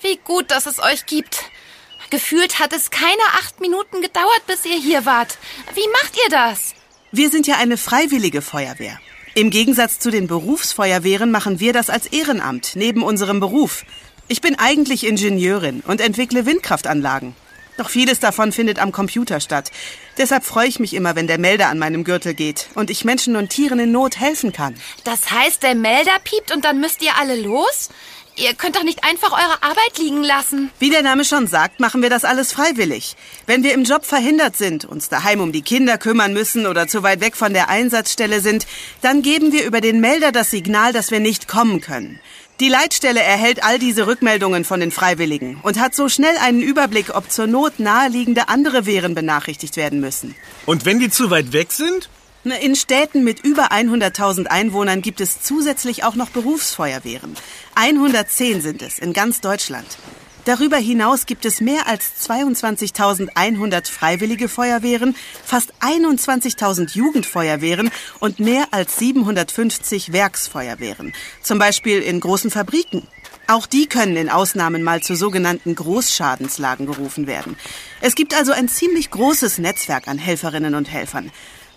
Wie 0.00 0.16
gut, 0.16 0.50
dass 0.50 0.64
es 0.64 0.78
euch 0.78 1.04
gibt. 1.04 1.44
Gefühlt 2.12 2.58
hat 2.58 2.74
es 2.74 2.90
keine 2.90 3.22
acht 3.38 3.62
Minuten 3.62 4.02
gedauert, 4.02 4.42
bis 4.46 4.66
ihr 4.66 4.76
hier 4.76 5.06
wart. 5.06 5.38
Wie 5.72 5.88
macht 5.92 6.14
ihr 6.22 6.28
das? 6.28 6.74
Wir 7.10 7.30
sind 7.30 7.46
ja 7.46 7.56
eine 7.56 7.78
freiwillige 7.78 8.42
Feuerwehr. 8.42 8.98
Im 9.34 9.48
Gegensatz 9.48 9.98
zu 9.98 10.10
den 10.10 10.26
Berufsfeuerwehren 10.26 11.30
machen 11.30 11.58
wir 11.58 11.72
das 11.72 11.88
als 11.88 12.04
Ehrenamt, 12.04 12.72
neben 12.74 13.02
unserem 13.02 13.40
Beruf. 13.40 13.86
Ich 14.28 14.42
bin 14.42 14.58
eigentlich 14.58 15.06
Ingenieurin 15.06 15.82
und 15.86 16.02
entwickle 16.02 16.44
Windkraftanlagen. 16.44 17.34
Doch 17.78 17.88
vieles 17.88 18.20
davon 18.20 18.52
findet 18.52 18.78
am 18.78 18.92
Computer 18.92 19.40
statt. 19.40 19.70
Deshalb 20.18 20.44
freue 20.44 20.68
ich 20.68 20.78
mich 20.78 20.92
immer, 20.92 21.16
wenn 21.16 21.26
der 21.26 21.38
Melder 21.38 21.68
an 21.68 21.78
meinem 21.78 22.04
Gürtel 22.04 22.34
geht 22.34 22.68
und 22.74 22.90
ich 22.90 23.06
Menschen 23.06 23.36
und 23.36 23.48
Tieren 23.48 23.78
in 23.78 23.90
Not 23.90 24.20
helfen 24.20 24.52
kann. 24.52 24.74
Das 25.04 25.30
heißt, 25.30 25.62
der 25.62 25.74
Melder 25.74 26.18
piept 26.22 26.52
und 26.52 26.66
dann 26.66 26.78
müsst 26.78 27.02
ihr 27.02 27.16
alle 27.18 27.40
los? 27.40 27.88
Ihr 28.36 28.54
könnt 28.54 28.76
doch 28.76 28.82
nicht 28.82 29.04
einfach 29.04 29.32
eure 29.32 29.62
Arbeit 29.62 29.98
liegen 29.98 30.22
lassen. 30.22 30.70
Wie 30.78 30.88
der 30.88 31.02
Name 31.02 31.24
schon 31.24 31.46
sagt, 31.46 31.80
machen 31.80 32.00
wir 32.00 32.08
das 32.08 32.24
alles 32.24 32.52
freiwillig. 32.52 33.14
Wenn 33.46 33.62
wir 33.62 33.74
im 33.74 33.84
Job 33.84 34.06
verhindert 34.06 34.56
sind, 34.56 34.86
uns 34.86 35.10
daheim 35.10 35.40
um 35.40 35.52
die 35.52 35.60
Kinder 35.60 35.98
kümmern 35.98 36.32
müssen 36.32 36.66
oder 36.66 36.88
zu 36.88 37.02
weit 37.02 37.20
weg 37.20 37.36
von 37.36 37.52
der 37.52 37.68
Einsatzstelle 37.68 38.40
sind, 38.40 38.66
dann 39.02 39.20
geben 39.20 39.52
wir 39.52 39.64
über 39.64 39.82
den 39.82 40.00
Melder 40.00 40.32
das 40.32 40.50
Signal, 40.50 40.94
dass 40.94 41.10
wir 41.10 41.20
nicht 41.20 41.46
kommen 41.46 41.82
können. 41.82 42.20
Die 42.60 42.68
Leitstelle 42.68 43.20
erhält 43.20 43.64
all 43.64 43.78
diese 43.78 44.06
Rückmeldungen 44.06 44.64
von 44.64 44.80
den 44.80 44.92
Freiwilligen 44.92 45.58
und 45.62 45.78
hat 45.80 45.94
so 45.94 46.08
schnell 46.08 46.36
einen 46.38 46.62
Überblick, 46.62 47.14
ob 47.14 47.30
zur 47.30 47.46
Not 47.46 47.80
naheliegende 47.80 48.48
andere 48.48 48.86
Wehren 48.86 49.14
benachrichtigt 49.14 49.76
werden 49.76 50.00
müssen. 50.00 50.34
Und 50.64 50.84
wenn 50.84 51.00
die 51.00 51.10
zu 51.10 51.30
weit 51.30 51.52
weg 51.52 51.72
sind? 51.72 52.08
In 52.44 52.74
Städten 52.74 53.22
mit 53.22 53.44
über 53.44 53.70
100.000 53.70 54.46
Einwohnern 54.46 55.00
gibt 55.00 55.20
es 55.20 55.42
zusätzlich 55.42 56.02
auch 56.02 56.16
noch 56.16 56.30
Berufsfeuerwehren. 56.30 57.36
110 57.76 58.60
sind 58.60 58.82
es 58.82 58.98
in 58.98 59.12
ganz 59.12 59.40
Deutschland. 59.40 59.86
Darüber 60.44 60.76
hinaus 60.76 61.26
gibt 61.26 61.44
es 61.44 61.60
mehr 61.60 61.86
als 61.86 62.28
22.100 62.28 63.88
freiwillige 63.88 64.48
Feuerwehren, 64.48 65.14
fast 65.44 65.72
21.000 65.80 66.96
Jugendfeuerwehren 66.96 67.92
und 68.18 68.40
mehr 68.40 68.66
als 68.72 68.98
750 68.98 70.12
Werksfeuerwehren, 70.12 71.12
zum 71.42 71.60
Beispiel 71.60 72.00
in 72.00 72.18
großen 72.18 72.50
Fabriken. 72.50 73.06
Auch 73.46 73.66
die 73.66 73.86
können 73.86 74.16
in 74.16 74.28
Ausnahmen 74.28 74.82
mal 74.82 75.00
zu 75.00 75.14
sogenannten 75.14 75.76
Großschadenslagen 75.76 76.86
gerufen 76.86 77.28
werden. 77.28 77.56
Es 78.00 78.16
gibt 78.16 78.34
also 78.34 78.50
ein 78.50 78.68
ziemlich 78.68 79.12
großes 79.12 79.58
Netzwerk 79.58 80.08
an 80.08 80.18
Helferinnen 80.18 80.74
und 80.74 80.90
Helfern. 80.90 81.30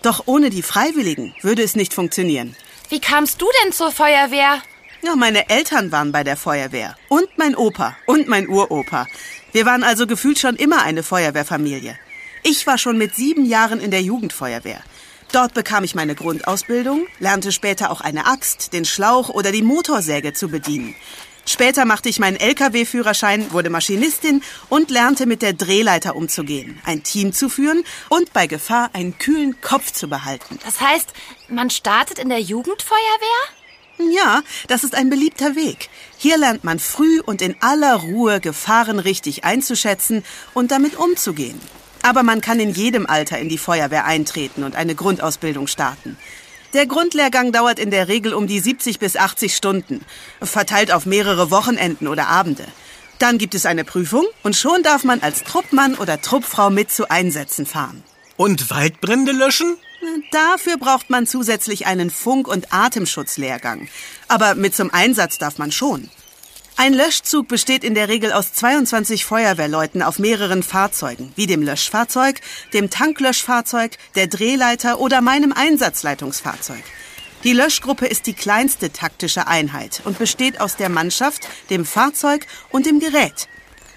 Doch 0.05 0.27
ohne 0.27 0.51
die 0.51 0.61
Freiwilligen 0.61 1.33
würde 1.41 1.63
es 1.63 1.75
nicht 1.75 1.91
funktionieren. 1.91 2.55
Wie 2.89 2.99
kamst 2.99 3.41
du 3.41 3.47
denn 3.63 3.71
zur 3.71 3.91
Feuerwehr? 3.91 4.61
Ja, 5.01 5.15
meine 5.15 5.49
Eltern 5.49 5.91
waren 5.91 6.11
bei 6.11 6.23
der 6.23 6.37
Feuerwehr. 6.37 6.95
Und 7.09 7.27
mein 7.37 7.55
Opa 7.55 7.97
und 8.05 8.27
mein 8.27 8.47
Uropa. 8.47 9.07
Wir 9.51 9.65
waren 9.65 9.83
also 9.83 10.05
gefühlt 10.05 10.37
schon 10.37 10.57
immer 10.57 10.83
eine 10.83 11.01
Feuerwehrfamilie. 11.01 11.97
Ich 12.43 12.67
war 12.67 12.77
schon 12.77 12.99
mit 12.99 13.15
sieben 13.15 13.45
Jahren 13.45 13.79
in 13.79 13.89
der 13.89 14.03
Jugendfeuerwehr. 14.03 14.83
Dort 15.31 15.55
bekam 15.55 15.83
ich 15.83 15.95
meine 15.95 16.13
Grundausbildung, 16.13 17.07
lernte 17.17 17.51
später 17.51 17.89
auch 17.89 18.01
eine 18.01 18.27
Axt, 18.27 18.73
den 18.73 18.85
Schlauch 18.85 19.29
oder 19.29 19.51
die 19.51 19.63
Motorsäge 19.63 20.33
zu 20.33 20.49
bedienen. 20.49 20.93
Später 21.45 21.85
machte 21.85 22.09
ich 22.09 22.19
meinen 22.19 22.37
Lkw-Führerschein, 22.37 23.51
wurde 23.51 23.69
Maschinistin 23.69 24.41
und 24.67 24.89
lernte 24.89 25.27
mit 25.27 25.43
der 25.43 25.53
Drehleiter 25.53 26.15
umzugehen, 26.15 26.79
ein 26.85 27.03
Team 27.03 27.33
zu 27.33 27.49
führen 27.49 27.83
und 28.09 28.33
bei 28.33 28.47
Gefahr 28.47 28.89
einen 28.93 29.17
kühlen 29.19 29.61
Kopf 29.61 29.91
zu 29.91 30.09
behalten. 30.09 30.59
Das 30.65 30.81
heißt, 30.81 31.13
man 31.47 31.69
startet 31.69 32.17
in 32.17 32.29
der 32.29 32.41
Jugendfeuerwehr? 32.41 34.11
Ja, 34.11 34.41
das 34.67 34.83
ist 34.83 34.95
ein 34.95 35.09
beliebter 35.09 35.55
Weg. 35.55 35.89
Hier 36.17 36.37
lernt 36.37 36.63
man 36.63 36.79
früh 36.79 37.21
und 37.21 37.41
in 37.41 37.55
aller 37.61 37.95
Ruhe 37.95 38.41
Gefahren 38.41 38.99
richtig 38.99 39.45
einzuschätzen 39.45 40.23
und 40.53 40.71
damit 40.71 40.97
umzugehen. 40.97 41.61
Aber 42.01 42.23
man 42.23 42.41
kann 42.41 42.59
in 42.59 42.71
jedem 42.71 43.05
Alter 43.05 43.39
in 43.39 43.49
die 43.49 43.57
Feuerwehr 43.57 44.05
eintreten 44.05 44.63
und 44.63 44.75
eine 44.75 44.95
Grundausbildung 44.95 45.67
starten. 45.67 46.17
Der 46.75 46.87
Grundlehrgang 46.87 47.53
dauert 47.53 47.79
in 47.79 47.89
der 47.89 48.09
Regel 48.09 48.33
um 48.33 48.47
die 48.47 48.59
70 48.59 48.99
bis 48.99 49.15
80 49.15 49.55
Stunden, 49.55 50.01
verteilt 50.41 50.91
auf 50.91 51.05
mehrere 51.05 51.49
Wochenenden 51.49 52.05
oder 52.05 52.27
Abende. 52.27 52.65
Dann 53.17 53.37
gibt 53.37 53.55
es 53.55 53.65
eine 53.65 53.85
Prüfung 53.85 54.25
und 54.43 54.57
schon 54.57 54.83
darf 54.83 55.05
man 55.05 55.21
als 55.21 55.45
Truppmann 55.45 55.95
oder 55.95 56.21
Truppfrau 56.21 56.69
mit 56.69 56.91
zu 56.91 57.09
Einsätzen 57.09 57.65
fahren. 57.65 58.03
Und 58.35 58.69
Waldbrände 58.71 59.31
löschen? 59.31 59.77
Dafür 60.33 60.75
braucht 60.75 61.09
man 61.09 61.25
zusätzlich 61.25 61.87
einen 61.87 62.09
Funk- 62.09 62.49
und 62.49 62.73
Atemschutzlehrgang. 62.73 63.87
Aber 64.27 64.55
mit 64.55 64.75
zum 64.75 64.93
Einsatz 64.93 65.37
darf 65.37 65.57
man 65.57 65.71
schon. 65.71 66.09
Ein 66.77 66.93
Löschzug 66.93 67.47
besteht 67.47 67.85
in 67.85 67.95
der 67.95 68.09
Regel 68.09 68.33
aus 68.33 68.51
22 68.51 69.23
Feuerwehrleuten 69.23 70.01
auf 70.01 70.19
mehreren 70.19 70.61
Fahrzeugen, 70.61 71.31
wie 71.37 71.47
dem 71.47 71.61
Löschfahrzeug, 71.61 72.41
dem 72.73 72.89
Tanklöschfahrzeug, 72.89 73.97
der 74.15 74.27
Drehleiter 74.27 74.99
oder 74.99 75.21
meinem 75.21 75.53
Einsatzleitungsfahrzeug. 75.53 76.83
Die 77.45 77.53
Löschgruppe 77.53 78.07
ist 78.07 78.27
die 78.27 78.33
kleinste 78.33 78.91
taktische 78.91 79.47
Einheit 79.47 80.01
und 80.03 80.19
besteht 80.19 80.59
aus 80.59 80.75
der 80.75 80.89
Mannschaft, 80.89 81.47
dem 81.69 81.85
Fahrzeug 81.85 82.45
und 82.71 82.85
dem 82.85 82.99
Gerät. 82.99 83.47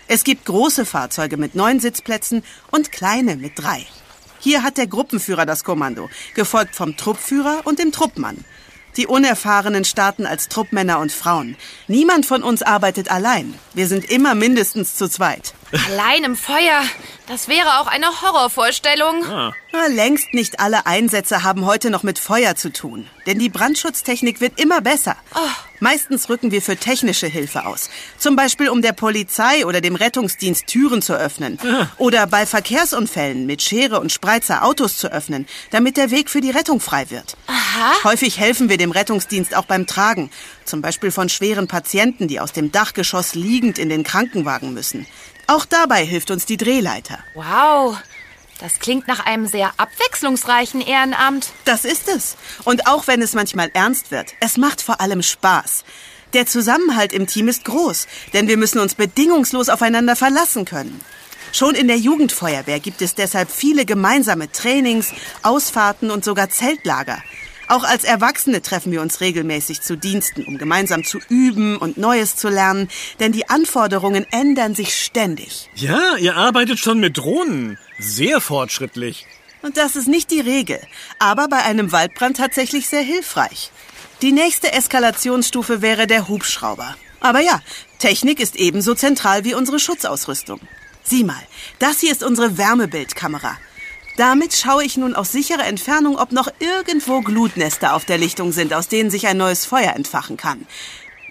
Es 0.07 0.23
gibt 0.23 0.45
große 0.45 0.87
Fahrzeuge 0.87 1.37
mit 1.37 1.57
neun 1.57 1.81
Sitzplätzen 1.81 2.45
und 2.71 2.93
kleine 2.93 3.35
mit 3.35 3.59
drei. 3.59 3.87
Hier 4.39 4.63
hat 4.63 4.77
der 4.77 4.87
Gruppenführer 4.87 5.47
das 5.47 5.65
Kommando, 5.65 6.09
gefolgt 6.35 6.77
vom 6.77 6.97
Truppführer 6.97 7.63
und 7.65 7.81
dem 7.81 7.91
Truppmann. 7.91 8.45
Die 8.99 9.07
Unerfahrenen 9.07 9.85
starten 9.85 10.27
als 10.27 10.49
Truppmänner 10.49 10.99
und 10.99 11.13
Frauen. 11.13 11.57
Niemand 11.87 12.27
von 12.27 12.43
uns 12.43 12.63
arbeitet 12.63 13.13
allein. 13.13 13.55
Wir 13.73 13.87
sind 13.87 14.05
immer 14.11 14.35
mindestens 14.35 14.97
zu 14.97 15.09
zweit. 15.09 15.55
Allein 15.87 16.25
im 16.25 16.35
Feuer. 16.35 16.83
Das 17.29 17.47
wäre 17.47 17.79
auch 17.79 17.87
eine 17.87 18.07
Horrorvorstellung. 18.23 19.25
Ah. 19.25 19.55
Na, 19.73 19.87
längst 19.87 20.35
nicht 20.35 20.59
alle 20.59 20.87
Einsätze 20.87 21.45
haben 21.45 21.65
heute 21.65 21.91
noch 21.91 22.03
mit 22.03 22.19
Feuer 22.19 22.57
zu 22.57 22.73
tun. 22.73 23.07
Denn 23.27 23.39
die 23.39 23.51
Brandschutztechnik 23.51 24.41
wird 24.41 24.61
immer 24.61 24.81
besser. 24.81 25.17
Meistens 25.81 26.29
rücken 26.29 26.51
wir 26.51 26.63
für 26.63 26.77
technische 26.77 27.27
Hilfe 27.27 27.67
aus. 27.67 27.91
Zum 28.19 28.37
Beispiel, 28.37 28.69
um 28.69 28.83
der 28.83 28.93
Polizei 28.93 29.65
oder 29.67 29.81
dem 29.81 29.95
Rettungsdienst 29.95 30.67
Türen 30.67 31.03
zu 31.03 31.15
öffnen. 31.15 31.59
Oder 31.99 32.27
bei 32.27 32.47
Verkehrsunfällen 32.47 33.47
mit 33.47 33.63
Schere 33.63 34.01
und 34.01 34.13
Spreizer 34.13 34.65
Autos 34.65 34.97
zu 34.97 35.13
öffnen, 35.13 35.47
damit 35.71 35.97
der 35.97 36.11
Weg 36.11 36.31
für 36.31 36.41
die 36.41 36.51
Rettung 36.51 36.81
frei 36.81 37.11
wird. 37.11 37.37
Aha. 37.47 37.93
Häufig 38.05 38.39
helfen 38.39 38.69
wir 38.69 38.77
dem 38.77 38.91
Rettungsdienst 38.91 39.57
auch 39.57 39.65
beim 39.65 39.87
Tragen. 39.87 40.31
Zum 40.65 40.83
Beispiel 40.83 41.11
von 41.11 41.29
schweren 41.29 41.69
Patienten, 41.69 42.29
die 42.29 42.41
aus 42.41 42.53
dem 42.53 42.73
Dachgeschoss 42.73 43.35
liegend 43.35 43.79
in 43.79 43.89
den 43.89 44.03
Krankenwagen 44.03 44.75
müssen. 44.75 45.07
Auch 45.47 45.65
dabei 45.65 46.05
hilft 46.05 46.31
uns 46.31 46.45
die 46.45 46.59
Drehleiter. 46.59 47.19
Wow. 47.35 47.97
Das 48.61 48.81
klingt 48.81 49.07
nach 49.07 49.25
einem 49.25 49.47
sehr 49.47 49.73
abwechslungsreichen 49.77 50.81
Ehrenamt. 50.81 51.51
Das 51.65 51.85
ist 51.85 52.09
es. 52.09 52.37
Und 52.65 52.89
auch 52.89 53.07
wenn 53.07 53.23
es 53.23 53.35
manchmal 53.35 53.71
ernst 53.73 54.11
wird, 54.11 54.35
es 54.41 54.57
macht 54.57 54.83
vor 54.83 55.01
allem 55.01 55.23
Spaß. 55.23 55.85
Der 56.33 56.45
Zusammenhalt 56.45 57.13
im 57.13 57.27
Team 57.27 57.49
ist 57.49 57.65
groß, 57.65 58.07
denn 58.35 58.49
wir 58.49 58.57
müssen 58.57 58.81
uns 58.81 58.95
bedingungslos 58.95 59.69
aufeinander 59.69 60.17
verlassen 60.17 60.65
können. 60.65 61.01
Schon 61.53 61.75
in 61.75 61.89
der 61.89 61.97
Jugendfeuerwehr 61.97 62.81
gibt 62.81 63.01
es 63.01 63.15
deshalb 63.15 63.51
viele 63.51 63.87
gemeinsame 63.87 64.53
Trainings, 64.53 65.13
Ausfahrten 65.43 66.11
und 66.11 66.25
sogar 66.25 66.51
Zeltlager. 66.51 67.23
Auch 67.69 67.85
als 67.85 68.05
Erwachsene 68.05 68.63
treffen 68.63 68.93
wir 68.93 69.03
uns 69.03 69.21
regelmäßig 69.21 69.83
zu 69.83 69.97
Diensten, 69.97 70.45
um 70.45 70.57
gemeinsam 70.57 71.05
zu 71.05 71.19
üben 71.29 71.77
und 71.77 71.99
Neues 71.99 72.35
zu 72.35 72.49
lernen, 72.49 72.89
denn 73.21 73.33
die 73.33 73.49
Anforderungen 73.49 74.27
ändern 74.31 74.75
sich 74.75 74.95
ständig. 74.95 75.69
Ja, 75.75 76.17
ihr 76.17 76.37
arbeitet 76.37 76.79
schon 76.79 76.99
mit 76.99 77.19
Drohnen. 77.19 77.79
Sehr 77.99 78.41
fortschrittlich. 78.41 79.27
Und 79.61 79.77
das 79.77 79.97
ist 79.97 80.09
nicht 80.09 80.31
die 80.31 80.41
Regel, 80.41 80.81
aber 81.19 81.49
bei 81.49 81.59
einem 81.59 81.93
Waldbrand 81.93 82.39
tatsächlich 82.39 82.89
sehr 82.89 83.03
hilfreich. 83.03 83.71
Die 84.23 84.33
nächste 84.33 84.73
Eskalationsstufe 84.73 85.83
wäre 85.83 86.07
der 86.07 86.29
Hubschrauber. 86.29 86.97
Aber 87.21 87.41
ja, 87.41 87.61
Technik 87.99 88.41
ist 88.41 88.57
ebenso 88.57 88.95
zentral 88.95 89.45
wie 89.45 89.55
unsere 89.55 89.79
Schutzausrüstung. 89.79 90.61
Sieh 91.03 91.25
mal, 91.25 91.43
das 91.79 92.01
hier 92.01 92.13
ist 92.13 92.23
unsere 92.23 92.57
Wärmebildkamera. 92.57 93.57
Damit 94.19 94.53
schaue 94.53 94.85
ich 94.85 94.97
nun 94.97 95.15
aus 95.15 95.31
sicherer 95.31 95.65
Entfernung, 95.65 96.19
ob 96.19 96.33
noch 96.33 96.49
irgendwo 96.59 97.21
Glutnester 97.21 97.95
auf 97.95 98.05
der 98.05 98.19
Lichtung 98.19 98.51
sind, 98.51 98.75
aus 98.75 98.89
denen 98.89 99.11
sich 99.11 99.29
ein 99.29 99.37
neues 99.37 99.65
Feuer 99.65 99.95
entfachen 99.95 100.37
kann. 100.37 100.67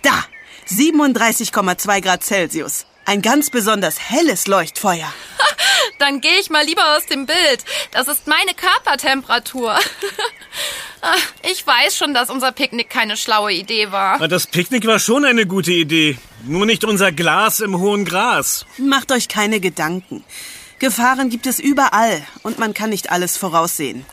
Da, 0.03 0.23
37,2 0.69 2.01
Grad 2.01 2.23
Celsius. 2.23 2.85
Ein 3.03 3.21
ganz 3.21 3.49
besonders 3.49 3.99
helles 3.99 4.47
Leuchtfeuer. 4.47 5.13
Dann 5.99 6.21
gehe 6.21 6.39
ich 6.39 6.49
mal 6.49 6.63
lieber 6.63 6.95
aus 6.95 7.05
dem 7.07 7.25
Bild. 7.25 7.65
Das 7.91 8.07
ist 8.07 8.25
meine 8.25 8.53
Körpertemperatur. 8.55 9.77
Ah, 10.99 11.13
ich 11.51 11.65
weiß 11.65 11.95
schon, 11.95 12.15
dass 12.15 12.31
unser 12.31 12.51
Picknick 12.51 12.89
keine 12.89 13.17
schlaue 13.17 13.53
Idee 13.53 13.91
war. 13.91 14.27
Das 14.27 14.47
Picknick 14.47 14.87
war 14.87 14.97
schon 14.97 15.25
eine 15.25 15.45
gute 15.45 15.71
Idee. 15.71 16.17
Nur 16.43 16.65
nicht 16.65 16.83
unser 16.83 17.11
Glas 17.11 17.59
im 17.59 17.77
hohen 17.77 18.03
Gras. 18.03 18.65
Macht 18.79 19.11
euch 19.11 19.27
keine 19.27 19.59
Gedanken. 19.59 20.23
Gefahren 20.79 21.29
gibt 21.29 21.47
es 21.47 21.59
überall 21.59 22.21
und 22.43 22.59
man 22.59 22.73
kann 22.73 22.91
nicht 22.91 23.11
alles 23.11 23.35
voraussehen. 23.35 24.05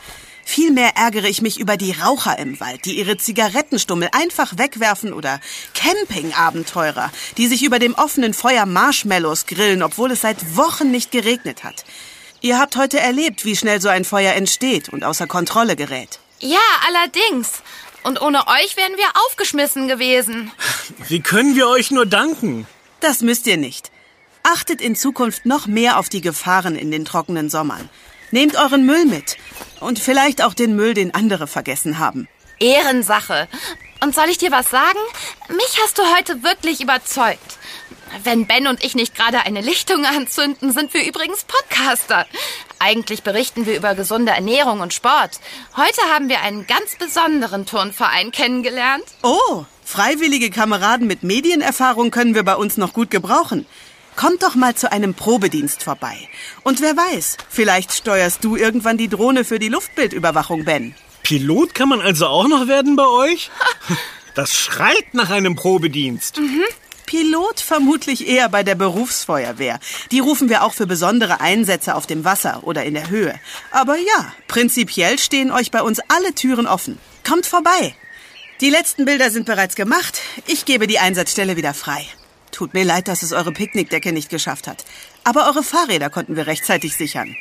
Vielmehr 0.47 0.95
ärgere 0.95 1.27
ich 1.27 1.41
mich 1.41 1.59
über 1.59 1.77
die 1.77 1.91
Raucher 1.91 2.37
im 2.39 2.59
Wald, 2.59 2.85
die 2.85 2.97
ihre 2.97 3.17
Zigarettenstummel 3.17 4.09
einfach 4.11 4.57
wegwerfen 4.57 5.13
oder 5.13 5.39
Campingabenteurer, 5.73 7.11
die 7.37 7.47
sich 7.47 7.63
über 7.63 7.79
dem 7.79 7.95
offenen 7.95 8.33
Feuer 8.33 8.65
Marshmallows 8.65 9.47
grillen, 9.47 9.83
obwohl 9.83 10.11
es 10.11 10.21
seit 10.21 10.55
Wochen 10.55 10.91
nicht 10.91 11.11
geregnet 11.11 11.63
hat. 11.63 11.83
Ihr 12.41 12.59
habt 12.59 12.77
heute 12.77 12.99
erlebt, 12.99 13.45
wie 13.45 13.55
schnell 13.55 13.81
so 13.81 13.89
ein 13.89 14.05
Feuer 14.05 14.33
entsteht 14.33 14.89
und 14.89 15.03
außer 15.03 15.25
Kontrolle 15.25 15.75
gerät. 15.75 16.19
Ja, 16.39 16.59
allerdings. 16.87 17.63
Und 18.03 18.21
ohne 18.21 18.47
euch 18.47 18.77
wären 18.77 18.97
wir 18.97 19.09
aufgeschmissen 19.25 19.87
gewesen. 19.87 20.51
Wie 21.07 21.21
können 21.21 21.55
wir 21.55 21.67
euch 21.67 21.89
nur 21.89 22.05
danken? 22.05 22.67
Das 22.99 23.21
müsst 23.21 23.47
ihr 23.47 23.57
nicht. 23.57 23.91
Achtet 24.47 24.79
in 24.79 24.95
Zukunft 24.95 25.47
noch 25.47 25.65
mehr 25.65 25.97
auf 25.97 26.07
die 26.07 26.21
Gefahren 26.21 26.75
in 26.75 26.91
den 26.91 27.03
trockenen 27.03 27.49
Sommern. 27.49 27.89
Nehmt 28.29 28.55
euren 28.55 28.85
Müll 28.85 29.05
mit. 29.05 29.37
Und 29.79 29.97
vielleicht 29.97 30.43
auch 30.43 30.53
den 30.53 30.75
Müll, 30.75 30.93
den 30.93 31.15
andere 31.15 31.47
vergessen 31.47 31.97
haben. 31.97 32.27
Ehrensache. 32.59 33.47
Und 34.03 34.13
soll 34.13 34.29
ich 34.29 34.37
dir 34.37 34.51
was 34.51 34.69
sagen? 34.69 34.99
Mich 35.49 35.79
hast 35.83 35.97
du 35.97 36.03
heute 36.15 36.43
wirklich 36.43 36.79
überzeugt. 36.79 37.57
Wenn 38.23 38.45
Ben 38.45 38.67
und 38.67 38.83
ich 38.83 38.93
nicht 38.93 39.15
gerade 39.15 39.39
eine 39.39 39.61
Lichtung 39.61 40.05
anzünden, 40.05 40.71
sind 40.71 40.93
wir 40.93 41.07
übrigens 41.07 41.43
Podcaster. 41.45 42.27
Eigentlich 42.77 43.23
berichten 43.23 43.65
wir 43.65 43.75
über 43.75 43.95
gesunde 43.95 44.31
Ernährung 44.31 44.79
und 44.79 44.93
Sport. 44.93 45.39
Heute 45.75 46.01
haben 46.13 46.29
wir 46.29 46.41
einen 46.41 46.67
ganz 46.67 46.95
besonderen 46.99 47.65
Turnverein 47.65 48.31
kennengelernt. 48.31 49.05
Oh, 49.23 49.65
freiwillige 49.83 50.51
Kameraden 50.51 51.07
mit 51.07 51.23
Medienerfahrung 51.23 52.11
können 52.11 52.35
wir 52.35 52.43
bei 52.43 52.55
uns 52.55 52.77
noch 52.77 52.93
gut 52.93 53.09
gebrauchen. 53.09 53.65
Kommt 54.15 54.43
doch 54.43 54.55
mal 54.55 54.75
zu 54.75 54.91
einem 54.91 55.13
Probedienst 55.13 55.83
vorbei. 55.83 56.17
Und 56.63 56.81
wer 56.81 56.95
weiß, 56.95 57.37
vielleicht 57.49 57.93
steuerst 57.93 58.43
du 58.43 58.55
irgendwann 58.55 58.97
die 58.97 59.09
Drohne 59.09 59.43
für 59.43 59.59
die 59.59 59.67
Luftbildüberwachung, 59.67 60.63
Ben. 60.63 60.95
Pilot 61.23 61.73
kann 61.73 61.89
man 61.89 62.01
also 62.01 62.27
auch 62.27 62.47
noch 62.47 62.67
werden 62.67 62.95
bei 62.95 63.07
euch? 63.07 63.51
Das 64.35 64.53
schreit 64.53 65.13
nach 65.13 65.29
einem 65.29 65.55
Probedienst. 65.55 66.41
Pilot 67.05 67.61
vermutlich 67.61 68.27
eher 68.27 68.49
bei 68.49 68.63
der 68.63 68.75
Berufsfeuerwehr. 68.75 69.79
Die 70.11 70.19
rufen 70.19 70.49
wir 70.49 70.63
auch 70.63 70.73
für 70.73 70.87
besondere 70.87 71.39
Einsätze 71.39 71.95
auf 71.95 72.05
dem 72.05 72.25
Wasser 72.25 72.59
oder 72.63 72.83
in 72.83 72.95
der 72.95 73.09
Höhe. 73.09 73.39
Aber 73.71 73.95
ja, 73.95 74.33
prinzipiell 74.49 75.19
stehen 75.19 75.51
euch 75.51 75.71
bei 75.71 75.81
uns 75.81 76.01
alle 76.09 76.35
Türen 76.35 76.67
offen. 76.67 76.97
Kommt 77.25 77.45
vorbei. 77.45 77.95
Die 78.59 78.69
letzten 78.69 79.05
Bilder 79.05 79.31
sind 79.31 79.45
bereits 79.45 79.75
gemacht. 79.75 80.19
Ich 80.47 80.65
gebe 80.65 80.85
die 80.85 80.99
Einsatzstelle 80.99 81.55
wieder 81.55 81.73
frei. 81.73 82.05
Tut 82.55 82.73
mir 82.73 82.85
leid, 82.85 83.09
dass 83.09 83.21
es 83.21 83.33
eure 83.33 83.51
Picknickdecke 83.51 84.13
nicht 84.13 84.29
geschafft 84.29 84.65
hat. 84.65 84.85
Aber 85.25 85.47
eure 85.47 85.61
Fahrräder 85.61 86.09
konnten 86.09 86.37
wir 86.37 86.47
rechtzeitig 86.47 86.95
sichern. 86.95 87.35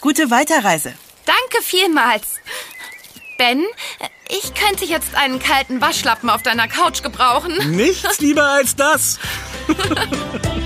Gute 0.00 0.28
Weiterreise. 0.32 0.92
Danke 1.24 1.62
vielmals. 1.62 2.40
Ben, 3.38 3.62
ich 4.28 4.54
könnte 4.54 4.84
jetzt 4.84 5.14
einen 5.14 5.38
kalten 5.38 5.80
Waschlappen 5.80 6.28
auf 6.28 6.42
deiner 6.42 6.66
Couch 6.66 7.04
gebrauchen. 7.04 7.76
Nichts 7.76 8.18
lieber 8.18 8.42
als 8.42 8.74
das. 8.74 9.20